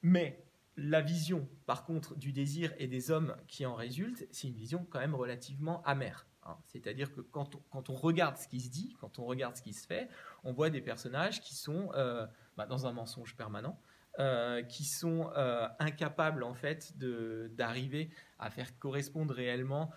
Mais 0.02 0.44
la 0.76 1.00
vision, 1.00 1.48
par 1.66 1.84
contre, 1.84 2.16
du 2.16 2.32
désir 2.32 2.72
et 2.78 2.86
des 2.86 3.10
hommes 3.10 3.36
qui 3.48 3.66
en 3.66 3.74
résulte, 3.74 4.26
c'est 4.30 4.48
une 4.48 4.54
vision 4.54 4.86
quand 4.88 5.00
même 5.00 5.14
relativement 5.14 5.82
amère. 5.82 6.26
Hein. 6.44 6.56
C'est-à-dire 6.66 7.12
que 7.12 7.20
quand 7.20 7.56
on, 7.72 7.94
regarde 7.94 8.36
ce 8.38 8.48
qui 8.48 8.60
se 8.60 8.70
dit, 8.70 8.96
quand 9.00 9.18
on 9.18 9.24
regarde 9.24 9.56
ce 9.56 9.62
qui 9.62 9.74
se 9.74 9.86
fait, 9.86 10.08
on 10.42 10.52
voit 10.52 10.70
des 10.70 10.80
personnages 10.80 11.40
qui 11.40 11.54
sont 11.54 11.90
euh, 11.94 12.26
bah, 12.56 12.66
dans 12.66 12.86
un 12.86 12.92
mensonge 12.92 13.36
permanent, 13.36 13.80
euh, 14.18 14.62
qui 14.62 14.84
sont 14.84 15.30
euh, 15.36 15.68
incapables 15.78 16.42
en 16.42 16.54
fait 16.54 16.92
d'arriver 16.98 18.10
à 18.38 18.50
faire 18.50 18.78
correspondre 18.78 19.34
réellement 19.34 19.90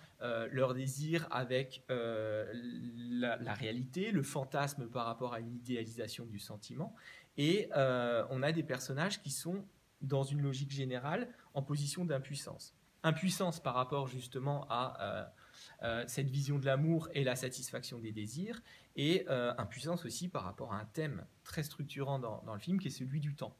leur 0.51 0.73
désir 0.73 1.27
avec 1.31 1.83
la, 1.89 3.37
la, 3.37 3.53
réalité, 3.53 4.11
le 4.11 4.23
fantasme 4.23 4.87
par 4.87 5.05
rapport 5.05 5.33
à 5.33 5.39
une 5.39 5.53
idéalisation 5.53 6.25
du 6.25 6.39
sentiment. 6.39 6.95
Et 7.37 7.69
on 7.73 8.41
a 8.41 8.51
des 8.53 8.63
personnages 8.63 9.21
qui 9.21 9.31
sont 9.31 9.65
dans 10.03 10.23
une 10.23 10.41
logique 10.41 10.71
générale 10.71 11.27
en 11.53 11.63
position 11.63 12.05
d'impuissance. 12.05 12.75
Impuissance 13.03 13.59
par 13.59 13.73
rapport 13.75 14.07
justement 14.07 14.65
à 14.69 15.01
euh, 15.01 15.25
euh, 15.83 16.03
cette 16.07 16.29
vision 16.29 16.59
de 16.59 16.65
l'amour 16.65 17.09
et 17.13 17.23
la 17.23 17.35
satisfaction 17.35 17.99
des 17.99 18.11
désirs, 18.11 18.61
et 18.95 19.25
euh, 19.29 19.53
impuissance 19.57 20.05
aussi 20.05 20.29
par 20.29 20.43
rapport 20.43 20.73
à 20.73 20.79
un 20.79 20.85
thème 20.85 21.25
très 21.43 21.63
structurant 21.63 22.19
dans, 22.19 22.53
le 22.53 22.59
film 22.59 22.79
qui 22.79 22.87
est 22.89 22.91
celui 22.91 23.19
du 23.19 23.33
temps. 23.35 23.55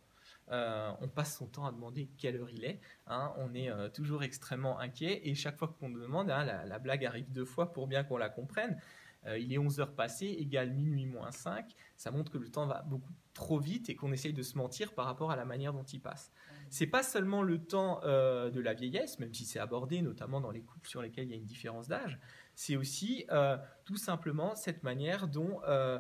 On 0.50 1.08
passe 1.08 1.38
son 1.38 1.48
temps 1.48 1.66
à 1.66 1.72
demander 1.72 2.10
quelle 2.18 2.36
heure 2.38 2.50
il 2.50 2.64
est. 2.64 2.80
Hein. 3.08 3.34
on 3.38 3.54
est 3.54 3.72
toujours 3.94 4.24
extrêmement 4.24 4.80
inquiet 4.80 5.22
et 5.24 5.36
chaque 5.36 5.58
fois 5.58 5.76
qu'on 5.80 5.90
demande, 5.90 6.30
hein, 6.30 6.44
la, 6.44 6.66
la, 6.66 6.80
blague 6.80 7.06
arrive 7.06 7.32
deux 7.32 7.46
fois 7.46 7.74
pour 7.74 7.88
bien 7.88 8.04
qu'on 8.04 8.18
la 8.18 8.30
comprenne. 8.30 8.78
il 9.26 9.52
est 9.54 9.58
11 9.58 9.80
heures 9.80 9.96
passées, 9.96 10.36
égale 10.40 10.72
minuit 10.72 11.06
moins 11.06 11.32
5. 11.32 11.74
Ça 11.98 12.12
montre 12.12 12.32
que 12.32 12.38
le 12.38 12.50
temps 12.50 12.68
va 12.68 12.84
beaucoup 12.84 13.12
trop 13.34 13.60
vite 13.60 13.90
et 13.90 13.96
qu'on 13.96 14.12
essaye 14.12 14.34
de 14.34 14.44
se 14.44 14.58
mentir 14.58 14.94
par 14.94 15.06
rapport 15.06 15.32
à 15.32 15.36
la 15.36 15.46
manière 15.46 15.74
dont 15.74 15.84
il 15.84 16.00
passe. 16.00 16.32
C'est 16.70 16.88
pas 16.88 17.04
seulement 17.04 17.44
le 17.44 17.60
temps 17.60 18.00
euh, 18.04 18.50
de 18.50 18.60
la 18.60 18.74
vieillesse, 18.74 19.20
même 19.20 19.34
si 19.34 19.46
c'est 19.46 19.60
abordé 19.60 20.02
notamment 20.02 20.42
dans 20.42 20.52
les 20.52 20.62
couples 20.62 20.88
sur 20.88 21.02
lesquels 21.02 21.26
il 21.26 21.32
y 21.32 21.34
a 21.34 21.38
une 21.38 21.46
différence 21.46 21.88
d'âge, 21.88 22.20
c'est 22.56 22.76
aussi 22.76 23.26
euh, 23.32 23.58
tout 23.86 23.98
simplement 23.98 24.56
cette 24.56 24.84
manière 24.84 25.28
dont 25.28 25.62
euh, 25.68 26.00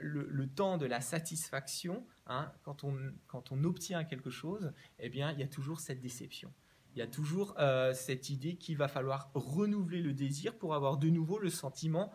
le, 0.00 0.46
temps 0.48 0.78
de 0.78 0.86
la 0.86 1.00
satisfaction, 1.00 2.06
hein, 2.30 2.50
quand, 2.62 2.84
on, 2.84 3.64
obtient 3.64 4.04
quelque 4.04 4.30
chose, 4.30 4.72
eh 4.98 5.10
bien, 5.10 5.32
il 5.32 5.38
y 5.38 5.42
a 5.42 5.48
toujours 5.48 5.80
cette 5.80 6.00
déception. 6.00 6.52
Il 6.94 6.98
y 6.98 7.02
a 7.02 7.06
toujours 7.06 7.54
cette 7.92 8.30
idée 8.30 8.56
qu'il 8.56 8.76
va 8.76 8.88
falloir 8.88 9.30
renouveler 9.34 10.02
le 10.02 10.12
désir 10.12 10.58
pour 10.58 10.74
avoir 10.74 10.96
de 10.96 11.08
nouveau 11.08 11.38
le 11.38 11.50
sentiment 11.50 12.12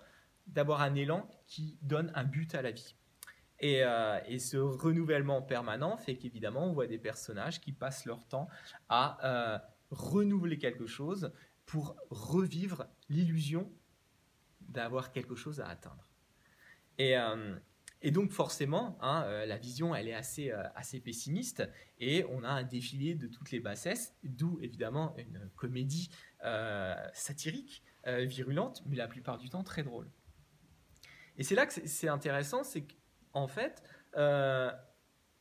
d'avoir 0.47 0.82
un 0.82 0.95
élan 0.95 1.30
qui 1.47 1.78
donne 1.82 2.12
un 2.13 2.25
but 2.25 2.56
à 2.56 2.62
la 2.62 2.71
vie. 2.71 2.95
Euh, 3.63 4.19
et, 4.28 4.39
ce 4.39 4.58
renouvellement 4.58 5.41
permanent 5.41 5.97
fait 5.97 6.17
qu'évidemment, 6.17 6.65
on 6.65 6.73
voit 6.73 6.88
des 6.88 6.97
personnages 6.97 7.62
qui 7.62 7.71
passent 7.71 8.06
leur 8.06 8.28
temps 8.28 8.49
à 8.89 9.17
euh, 9.23 9.60
renouveler 9.91 10.58
quelque 10.58 10.88
chose 10.88 11.32
pour 11.65 11.95
revivre 12.10 12.86
l'illusion 13.10 13.71
d'avoir 14.62 15.12
quelque 15.12 15.36
chose 15.36 15.62
à 15.62 15.67
atteindre. 15.67 16.08
Et, 16.97 17.15
euh, 18.04 18.12
donc 18.12 18.32
forcément, 18.32 18.98
hein, 19.02 19.26
la 19.46 19.58
vision, 19.58 19.96
elle 19.96 20.08
est 20.08 20.14
assez, 20.14 20.52
assez 20.76 21.00
pessimiste 21.00 21.64
et 22.00 22.26
on 22.30 22.44
a 22.44 22.50
un 22.50 22.64
défilé 22.64 23.16
de 23.16 23.28
toutes 23.28 23.52
les 23.52 23.60
bassesses, 23.60 24.16
d'où 24.24 24.60
évidemment 24.62 25.16
une 25.18 25.50
comédie 25.56 26.10
satirique, 27.14 27.84
virulente, 28.06 28.84
mais 28.86 28.96
la 28.96 29.08
plupart 29.08 29.38
du 29.38 29.50
temps 29.50 29.64
très 29.64 29.84
drôle. 29.84 30.10
Et 31.38 31.44
c'est 31.44 31.56
là 31.56 31.66
que 31.66 31.74
c'est 31.74 32.08
intéressant, 32.08 32.64
c'est 32.64 32.82
que 32.82 32.94
en 33.36 33.48
fait, 33.48 33.84
euh, 34.18 34.72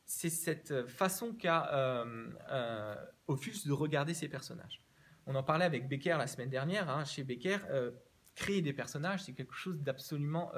c'est 0.05 0.29
cette 0.29 0.85
façon 0.85 1.33
qu'a 1.33 1.73
euh, 1.73 2.29
euh 2.51 2.95
de 3.65 3.71
regarder 3.71 4.13
ses 4.13 4.27
personnages. 4.27 4.83
On 5.25 5.33
en 5.33 5.41
parlait 5.41 5.65
avec 5.65 5.87
Becker 5.87 6.17
la 6.19 6.27
semaine 6.27 6.49
dernière. 6.49 6.89
Hein. 6.89 7.05
chez 7.05 7.23
Becker, 7.23 7.57
euh, 7.71 7.91
créer 8.35 8.61
des 8.61 8.73
personnages, 8.73 9.23
c'est 9.23 9.33
quelque 9.33 9.55
chose 9.55 9.81
d'absolument 9.81 10.51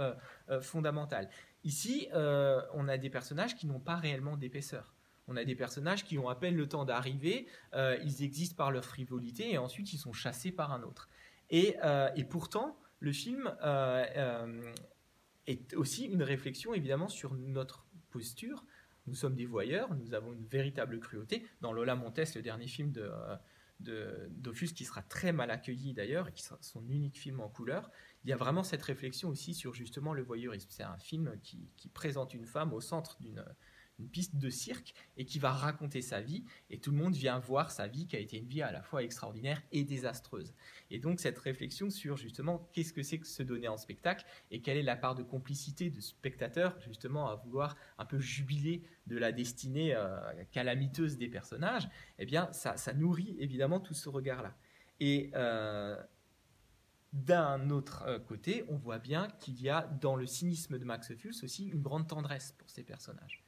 fondamental. 0.61 1.29
Ici, 1.67 2.07
on 2.13 2.87
a 2.87 2.97
des 2.97 3.09
personnages 3.09 3.53
qui 3.57 3.67
n'ont 3.67 3.81
pas 3.81 3.97
réellement 3.97 4.37
d'épaisseur. 4.37 4.95
On 5.27 5.35
a 5.35 5.43
des 5.43 5.55
personnages 5.55 6.05
qui 6.05 6.17
ont 6.17 6.29
à 6.29 6.35
peine 6.35 6.55
le 6.55 6.69
temps 6.69 6.85
d'arriver, 6.85 7.45
ils 7.75 8.23
existent 8.23 8.55
par 8.55 8.71
leur 8.71 8.85
frivolité 8.85 9.51
et 9.51 9.57
ensuite 9.57 9.91
ils 9.91 9.97
sont 9.97 10.13
chassés 10.13 10.53
par 10.53 10.71
un 10.71 10.81
autre. 10.83 11.09
Et, 11.49 11.75
et 12.15 12.23
pourtant, 12.23 12.79
le 13.01 13.11
film 13.11 13.53
est 15.45 15.73
aussi 15.73 16.05
une 16.05 16.23
réflexion 16.23 16.73
évidemment 16.73 17.09
sur 17.09 17.33
notre 17.33 17.85
posture. 18.11 18.63
Nous 19.05 19.15
sommes 19.15 19.35
des 19.35 19.45
voyeurs, 19.45 19.93
nous 19.93 20.13
avons 20.13 20.31
une 20.31 20.45
véritable 20.45 21.01
cruauté. 21.01 21.45
Dans 21.59 21.73
Lola 21.73 21.95
Montes, 21.95 22.33
le 22.33 22.41
dernier 22.41 22.67
film 22.67 22.93
de, 22.93 23.09
qui 24.73 24.85
sera 24.85 25.01
très 25.01 25.33
mal 25.33 25.51
accueilli 25.51 25.93
d'ailleurs, 25.93 26.31
qui 26.31 26.43
sera 26.43 26.57
son 26.61 26.87
unique 26.87 27.19
film 27.19 27.41
en 27.41 27.49
couleur, 27.49 27.91
il 28.27 28.31
y 28.31 28.33
a 28.33 28.35
vraiment 28.35 28.63
cette 28.63 28.83
réflexion 28.83 29.29
aussi 29.29 29.53
sur 29.53 29.73
justement 29.73 30.13
le 30.13 30.21
voyeurisme. 30.21 30.67
C'est 30.69 30.83
un 30.83 30.97
film 30.97 31.39
qui, 31.41 31.69
présente 31.93 32.33
une 32.33 32.45
femme 32.45 32.73
au 32.73 32.81
centre 32.81 33.15
d'une, 33.21 33.41
une 33.99 34.09
piste 34.09 34.35
de 34.35 34.49
cirque 34.49 34.93
et 35.15 35.23
qui 35.23 35.39
va 35.39 35.53
raconter 35.53 36.01
sa 36.01 36.19
vie 36.19 36.43
et 36.69 36.77
tout 36.77 36.91
le 36.91 36.97
monde 36.97 37.15
vient 37.15 37.39
voir 37.39 37.71
sa 37.71 37.87
vie 37.87 38.05
qui 38.05 38.17
a 38.17 38.19
été 38.19 38.37
une 38.37 38.47
vie 38.49 38.61
à 38.61 38.73
la 38.73 38.81
fois 38.81 39.01
extraordinaire 39.01 39.63
et 39.71 39.85
désastreuse. 39.85 40.53
Et 40.91 40.99
donc 40.99 41.21
cette 41.21 41.39
réflexion 41.39 41.89
sur 41.89 42.17
justement 42.17 42.69
qu'est-ce 42.73 42.91
que 42.91 43.01
c'est 43.01 43.17
que 43.17 43.25
se 43.25 43.43
donner 43.43 43.69
en 43.69 43.77
spectacle 43.77 44.25
et 44.51 44.59
quelle 44.59 44.75
est 44.75 44.83
la 44.83 44.97
part 44.97 45.15
de 45.15 45.23
complicité 45.23 45.89
de 45.89 46.01
spectateur 46.01 46.77
justement 46.81 47.29
à 47.29 47.35
vouloir 47.35 47.77
un 47.97 48.03
peu 48.03 48.19
jubiler 48.19 48.83
de 49.05 49.17
la 49.17 49.31
destinée 49.31 49.95
euh, 49.95 50.19
calamiteuse 50.51 51.17
des 51.17 51.29
personnages, 51.29 51.87
eh 52.19 52.25
bien 52.25 52.51
ça, 52.51 52.75
nourrit 52.93 53.37
évidemment 53.39 53.79
tout 53.79 53.93
ce 53.93 54.09
regard-là. 54.09 54.53
Et 54.99 55.31
euh, 55.33 55.95
d'un 57.25 57.69
autre 57.69 58.03
euh, 58.07 58.19
côté, 58.19 58.63
on 58.69 58.75
voit 58.75 58.99
bien 58.99 59.27
qu'il 59.39 59.61
y 59.61 59.69
a 59.69 59.89
dans 60.01 60.15
le 60.15 60.25
cynisme 60.25 60.77
de 60.77 60.85
Max 60.85 61.11
Ophuls 61.11 61.35
aussi 61.43 61.67
une 61.67 61.81
grande 61.81 62.07
tendresse 62.07 62.53
pour 62.57 62.69
ces 62.69 62.83
personnages. 62.83 63.43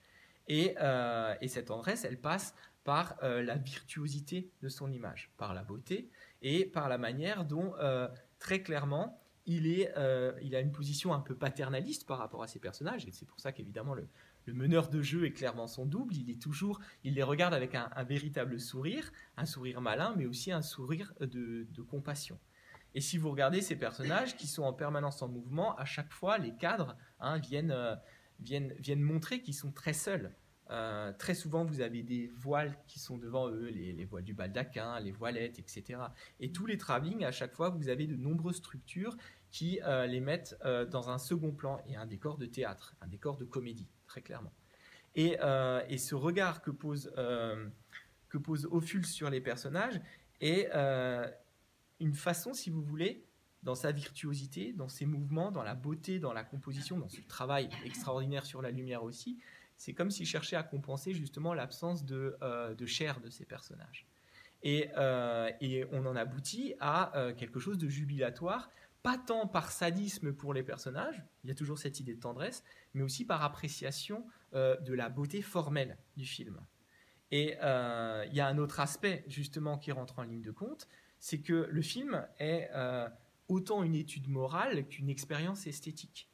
Euh, 0.51 1.35
et, 1.41 1.47
cette 1.47 1.67
tendresse, 1.67 2.05
elle 2.05 2.19
passe 2.19 2.55
par 2.83 3.15
euh, 3.23 3.43
la 3.43 3.55
virtuosité 3.55 4.49
de 4.61 4.69
son 4.69 4.91
image, 4.91 5.31
par 5.37 5.53
la 5.53 5.63
beauté 5.63 6.09
et 6.41 6.65
par 6.65 6.89
la 6.89 6.97
manière 6.97 7.45
dont, 7.45 7.73
euh, 7.79 8.07
très 8.39 8.61
clairement, 8.61 9.21
il 9.45 9.87
a 9.95 10.59
une 10.59 10.71
position 10.71 11.11
un 11.11 11.19
peu 11.19 11.33
paternaliste 11.35 12.05
par 12.05 12.19
rapport 12.19 12.43
à 12.43 12.47
ses 12.47 12.59
personnages. 12.59 13.05
Et 13.07 13.11
c'est 13.11 13.25
pour 13.25 13.39
ça 13.39 13.51
qu'évidemment, 13.51 13.95
le, 13.95 14.07
meneur 14.47 14.89
de 14.89 15.01
jeu 15.01 15.25
est 15.25 15.31
clairement 15.31 15.67
son 15.67 15.85
double. 15.85 16.15
Il 16.15 16.29
est 16.29 16.41
toujours, 16.41 16.79
il 17.03 17.15
les 17.15 17.23
regarde 17.23 17.53
avec 17.53 17.75
un, 17.75 17.89
véritable 18.03 18.59
sourire, 18.59 19.11
un 19.37 19.45
sourire 19.45 19.81
malin, 19.81 20.13
mais 20.17 20.25
aussi 20.25 20.51
un 20.51 20.61
sourire 20.61 21.13
de, 21.19 21.67
compassion. 21.87 22.39
Et 22.95 23.01
si 23.01 23.17
vous 23.17 23.29
regardez 23.29 23.61
ces 23.61 23.75
personnages 23.75 24.35
qui 24.35 24.47
sont 24.47 24.63
en 24.63 24.73
permanence 24.73 25.21
en 25.21 25.27
mouvement, 25.27 25.75
à 25.75 25.85
chaque 25.85 26.11
fois, 26.11 26.37
les 26.37 26.55
cadres 26.55 26.97
hein, 27.19 27.37
viennent 27.37 27.73
viennent, 28.41 28.73
viennent 28.79 29.01
montrer 29.01 29.41
qu'ils 29.41 29.55
sont 29.55 29.71
très 29.71 29.93
seuls. 29.93 30.33
euh, 30.71 31.11
très 31.17 31.33
souvent, 31.33 31.65
vous 31.65 31.81
avez 31.81 32.03
des 32.03 32.27
voiles 32.35 32.77
qui 32.87 32.99
sont 32.99 33.17
devant 33.17 33.49
eux, 33.49 33.69
les, 33.69 34.05
voiles 34.05 34.23
du 34.23 34.35
baldaquin, 34.35 34.99
les 34.99 35.11
voilettes, 35.11 35.57
etc. 35.57 35.99
Et 36.39 36.51
tous 36.51 36.67
les 36.67 36.77
travelling, 36.77 37.23
à 37.25 37.31
chaque 37.31 37.55
fois, 37.55 37.69
vous 37.69 37.89
avez 37.89 38.05
de 38.05 38.15
nombreuses 38.15 38.57
structures 38.57 39.17
qui 39.49 39.79
euh, 39.83 40.05
les 40.05 40.19
mettent 40.19 40.55
euh, 40.65 40.85
dans 40.85 41.09
un 41.09 41.17
second 41.17 41.51
plan 41.51 41.81
et 41.87 41.95
un 41.95 42.05
décor 42.05 42.37
de 42.37 42.45
théâtre, 42.45 42.95
un 43.01 43.07
décor 43.07 43.35
de 43.35 43.45
comédie, 43.45 43.87
très 44.05 44.21
clairement. 44.21 44.53
Et, 45.15 45.37
ce 45.97 46.13
regard 46.13 46.61
que 46.61 46.69
pose, 46.69 47.11
que 48.29 48.37
pose 48.37 48.67
Ophuls 48.71 49.07
sur 49.07 49.31
les 49.31 49.41
personnages 49.41 49.99
est 50.39 50.69
une 51.99 52.13
façon, 52.13 52.53
si 52.53 52.69
vous 52.69 52.81
voulez, 52.81 53.25
dans 53.63 53.75
sa 53.75 53.91
virtuosité, 53.91 54.73
dans 54.73 54.87
ses 54.87 55.05
mouvements, 55.05 55.51
dans 55.51 55.63
la 55.63 55.75
beauté, 55.75 56.19
dans 56.19 56.33
la 56.33 56.43
composition, 56.43 56.97
dans 56.97 57.09
ce 57.09 57.21
travail 57.21 57.69
extraordinaire 57.83 58.45
sur 58.45 58.61
la 58.61 58.71
lumière 58.71 59.03
aussi, 59.03 59.39
c'est 59.75 59.93
comme 59.93 60.11
s'il 60.11 60.25
cherchait 60.25 60.55
à 60.55 60.63
compenser 60.63 61.13
justement 61.13 61.53
l'absence 61.53 62.05
de, 62.05 62.37
euh, 62.41 62.75
chair 62.85 63.19
de 63.21 63.29
ces 63.29 63.45
personnages. 63.45 64.05
Euh, 64.65 65.51
et, 65.61 65.85
on 65.91 66.05
en 66.05 66.15
aboutit 66.15 66.75
à 66.79 67.17
euh, 67.17 67.33
quelque 67.33 67.59
chose 67.59 67.77
de 67.77 67.87
jubilatoire, 67.87 68.69
pas 69.03 69.17
tant 69.17 69.47
par 69.47 69.71
sadisme 69.71 70.33
pour 70.33 70.53
les 70.53 70.63
personnages, 70.63 71.23
il 71.43 71.49
y 71.49 71.51
a 71.51 71.55
toujours 71.55 71.79
cette 71.79 72.01
idée 72.01 72.13
de 72.13 72.19
tendresse, 72.19 72.63
mais 72.93 73.03
aussi 73.03 73.25
par 73.25 73.43
appréciation 73.43 74.25
de 74.51 74.93
la 74.93 75.09
beauté 75.09 75.43
formelle 75.43 75.95
du 76.17 76.25
film. 76.25 76.59
Et 77.31 77.53
il 77.53 78.33
y 78.33 78.41
a 78.41 78.47
un 78.47 78.57
autre 78.57 78.81
aspect 78.81 79.23
justement 79.27 79.77
qui 79.77 79.93
rentre 79.93 80.19
en 80.19 80.23
ligne 80.23 80.41
de 80.41 80.51
compte, 80.51 80.89
c'est 81.19 81.41
que 81.41 81.67
le 81.69 81.81
film 81.81 82.25
est 82.39 82.69
autant 83.47 83.83
une 83.83 83.95
étude 83.95 84.29
morale 84.29 84.87
qu'une 84.87 85.09
expérience 85.09 85.67
esthétique. 85.67 86.29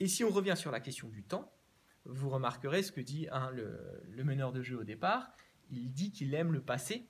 Et 0.00 0.08
si 0.08 0.24
on 0.24 0.30
revient 0.30 0.54
sur 0.56 0.70
la 0.70 0.80
question 0.80 1.08
du 1.08 1.22
temps, 1.22 1.52
vous 2.04 2.30
remarquerez 2.30 2.82
ce 2.82 2.92
que 2.92 3.00
dit 3.00 3.28
hein, 3.32 3.50
le, 3.50 4.24
meneur 4.24 4.52
de 4.52 4.62
jeu 4.62 4.78
au 4.78 4.84
départ. 4.84 5.32
Il 5.70 5.92
dit 5.92 6.12
qu'il 6.12 6.34
aime 6.34 6.52
le 6.52 6.62
passé. 6.62 7.08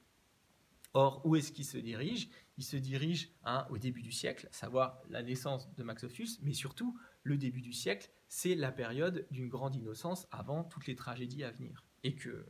Or, 0.95 1.21
où 1.27 1.37
est-ce 1.37 1.53
qu'il 1.53 1.67
se 1.67 1.77
dirige? 1.77 2.31
Il 2.57 2.65
se 2.65 2.77
dirige 2.77 3.31
hein, 3.45 3.67
au 3.69 3.77
début 3.77 4.01
du 4.01 4.13
siècle, 4.13 4.49
savoir 4.51 5.03
la 5.11 5.23
naissance 5.23 5.71
de 5.75 5.83
Max 5.83 6.05
Ophuls, 6.05 6.39
mais 6.43 6.55
surtout, 6.55 6.99
le 7.23 7.37
début 7.37 7.61
du 7.61 7.75
siècle, 7.75 8.11
c'est 8.29 8.55
la 8.55 8.73
période 8.73 9.27
d'une 9.31 9.49
grande 9.49 9.77
innocence 9.77 10.27
avant 10.31 10.65
toutes 10.65 10.87
les 10.87 10.97
tragédies 10.97 11.45
à 11.45 11.51
venir. 11.51 11.85
Et 12.03 12.15
que 12.15 12.47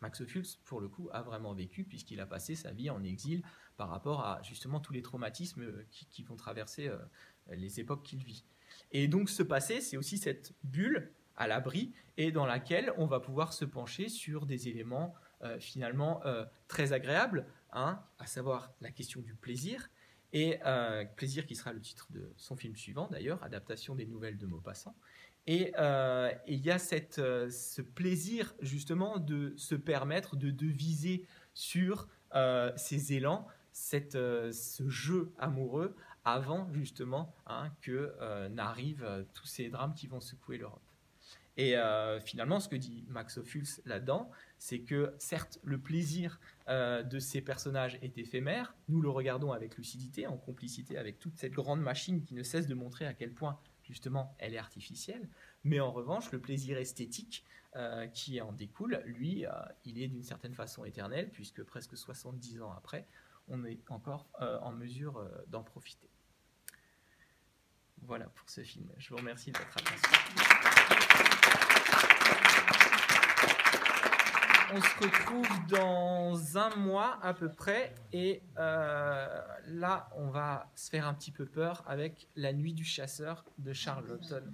Max 0.00 0.20
Ophuls, 0.20 0.46
pour 0.64 0.80
le 0.80 0.88
coup, 0.88 1.08
a 1.12 1.22
vraiment 1.22 1.52
vécu, 1.54 1.84
puisqu'il 1.84 2.20
a 2.20 2.26
passé 2.26 2.54
sa 2.54 2.72
vie 2.72 2.90
en 2.90 3.02
exil 3.02 3.42
par 3.76 3.88
rapport 3.88 4.24
à 4.24 4.42
justement 4.42 4.80
tous 4.80 4.92
les 4.92 5.02
traumatismes 5.02 5.64
qui, 5.90 6.22
vont 6.22 6.36
traverser 6.36 6.88
euh, 6.88 6.98
les 7.50 7.80
époques 7.80 8.02
qu'il 8.02 8.22
vit. 8.22 8.44
Et 8.92 9.08
donc, 9.08 9.30
ce 9.30 9.42
passé, 9.42 9.80
c'est 9.80 9.96
aussi 9.96 10.18
cette 10.18 10.54
bulle 10.64 11.12
à 11.36 11.46
l'abri 11.46 11.94
et 12.16 12.32
dans 12.32 12.46
laquelle 12.46 12.92
on 12.96 13.06
va 13.06 13.20
pouvoir 13.20 13.52
se 13.52 13.64
pencher 13.64 14.08
sur 14.08 14.44
des 14.44 14.68
éléments 14.68 15.14
euh, 15.42 15.58
finalement 15.60 16.20
euh, 16.26 16.44
très 16.66 16.92
agréables, 16.92 17.46
hein, 17.72 18.02
à 18.18 18.26
savoir 18.26 18.72
la 18.80 18.90
question 18.90 19.20
du 19.20 19.34
plaisir, 19.34 19.88
et 20.32 20.58
euh, 20.66 21.04
plaisir 21.04 21.46
qui 21.46 21.54
sera 21.54 21.72
le 21.72 21.80
titre 21.80 22.06
de 22.10 22.32
son 22.36 22.56
film 22.56 22.76
suivant 22.76 23.08
d'ailleurs, 23.08 23.42
adaptation 23.42 23.94
des 23.94 24.04
nouvelles 24.04 24.36
de 24.36 24.46
Maupassant. 24.46 24.94
Et 25.48 25.72
il 26.46 26.64
y 26.64 26.70
a 26.70 26.78
cette, 26.78 27.16
ce 27.16 27.82
plaisir 27.82 28.54
justement 28.60 29.18
de 29.18 29.54
se 29.56 29.74
permettre 29.74 30.36
de, 30.36 30.50
de 30.50 30.66
viser 30.66 31.24
sur 31.54 32.06
ces 32.76 33.14
élans, 33.14 33.46
cette, 33.72 34.12
ce 34.12 34.88
jeu 34.88 35.32
amoureux 35.38 35.96
avant 36.24 36.70
justement 36.74 37.34
hein, 37.46 37.70
que 37.80 38.14
n'arrivent 38.48 39.26
tous 39.32 39.46
ces 39.46 39.70
drames 39.70 39.94
qui 39.94 40.06
vont 40.06 40.20
secouer 40.20 40.58
l'Europe. 40.58 40.82
Et 41.58 41.76
euh, 41.76 42.20
finalement, 42.20 42.60
ce 42.60 42.68
que 42.68 42.76
dit 42.76 43.04
Max 43.08 43.36
Ophuls 43.36 43.66
là-dedans, 43.84 44.30
c'est 44.58 44.78
que 44.78 45.12
certes, 45.18 45.58
le 45.64 45.76
plaisir 45.76 46.38
euh, 46.68 47.02
de 47.02 47.18
ces 47.18 47.40
personnages 47.40 47.98
est 48.00 48.16
éphémère. 48.16 48.76
Nous 48.88 49.02
le 49.02 49.10
regardons 49.10 49.50
avec 49.50 49.76
lucidité, 49.76 50.28
en 50.28 50.36
complicité 50.36 50.96
avec 50.96 51.18
toute 51.18 51.36
cette 51.36 51.52
grande 51.52 51.82
machine 51.82 52.22
qui 52.22 52.34
ne 52.34 52.44
cesse 52.44 52.68
de 52.68 52.74
montrer 52.74 53.06
à 53.06 53.12
quel 53.12 53.32
point, 53.32 53.58
justement, 53.88 54.34
elle 54.38 54.54
est 54.54 54.58
artificielle. 54.58 55.28
Mais 55.64 55.80
en 55.80 55.90
revanche, 55.90 56.30
le 56.30 56.40
plaisir 56.40 56.78
esthétique 56.78 57.44
euh, 57.76 58.06
qui 58.06 58.40
en 58.40 58.52
découle, 58.52 59.02
lui, 59.04 59.44
il 59.84 60.00
est 60.00 60.08
d'une 60.08 60.22
certaine 60.22 60.54
façon 60.54 60.84
éternel, 60.84 61.30
puisque 61.30 61.62
presque 61.62 61.96
70 61.96 62.62
ans 62.62 62.72
après, 62.72 63.06
on 63.48 63.64
est 63.64 63.80
encore 63.88 64.28
en 64.38 64.72
mesure 64.72 65.26
d'en 65.48 65.62
profiter. 65.62 66.10
Voilà 68.02 68.26
pour 68.26 68.48
ce 68.48 68.62
film. 68.62 68.88
Je 68.98 69.10
vous 69.10 69.16
remercie 69.16 69.50
de 69.50 69.58
votre 69.58 69.76
attention. 69.78 70.97
On 74.74 74.80
se 74.80 75.04
retrouve 75.04 75.48
dans 75.68 76.58
un 76.58 76.76
mois 76.76 77.18
à 77.22 77.34
peu 77.34 77.48
près. 77.48 77.94
Et 78.12 78.42
euh, 78.58 79.40
là, 79.66 80.10
on 80.16 80.28
va 80.28 80.70
se 80.74 80.90
faire 80.90 81.06
un 81.06 81.14
petit 81.14 81.30
peu 81.30 81.46
peur 81.46 81.84
avec 81.86 82.28
La 82.36 82.52
Nuit 82.52 82.74
du 82.74 82.84
Chasseur 82.84 83.44
de 83.58 83.72
Charles 83.72 84.06
Lawton, 84.06 84.44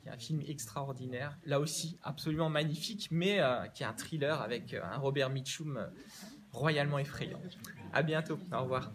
qui 0.00 0.08
est 0.08 0.10
un 0.10 0.18
film 0.18 0.40
extraordinaire. 0.46 1.38
Là 1.44 1.60
aussi, 1.60 1.98
absolument 2.02 2.48
magnifique, 2.48 3.08
mais 3.10 3.40
euh, 3.40 3.66
qui 3.68 3.82
est 3.82 3.86
un 3.86 3.94
thriller 3.94 4.40
avec 4.40 4.74
euh, 4.74 4.80
un 4.84 4.98
Robert 4.98 5.30
Mitchum 5.30 5.88
royalement 6.52 6.98
effrayant. 6.98 7.40
À 7.92 8.02
bientôt. 8.02 8.38
Au 8.52 8.62
revoir. 8.62 8.92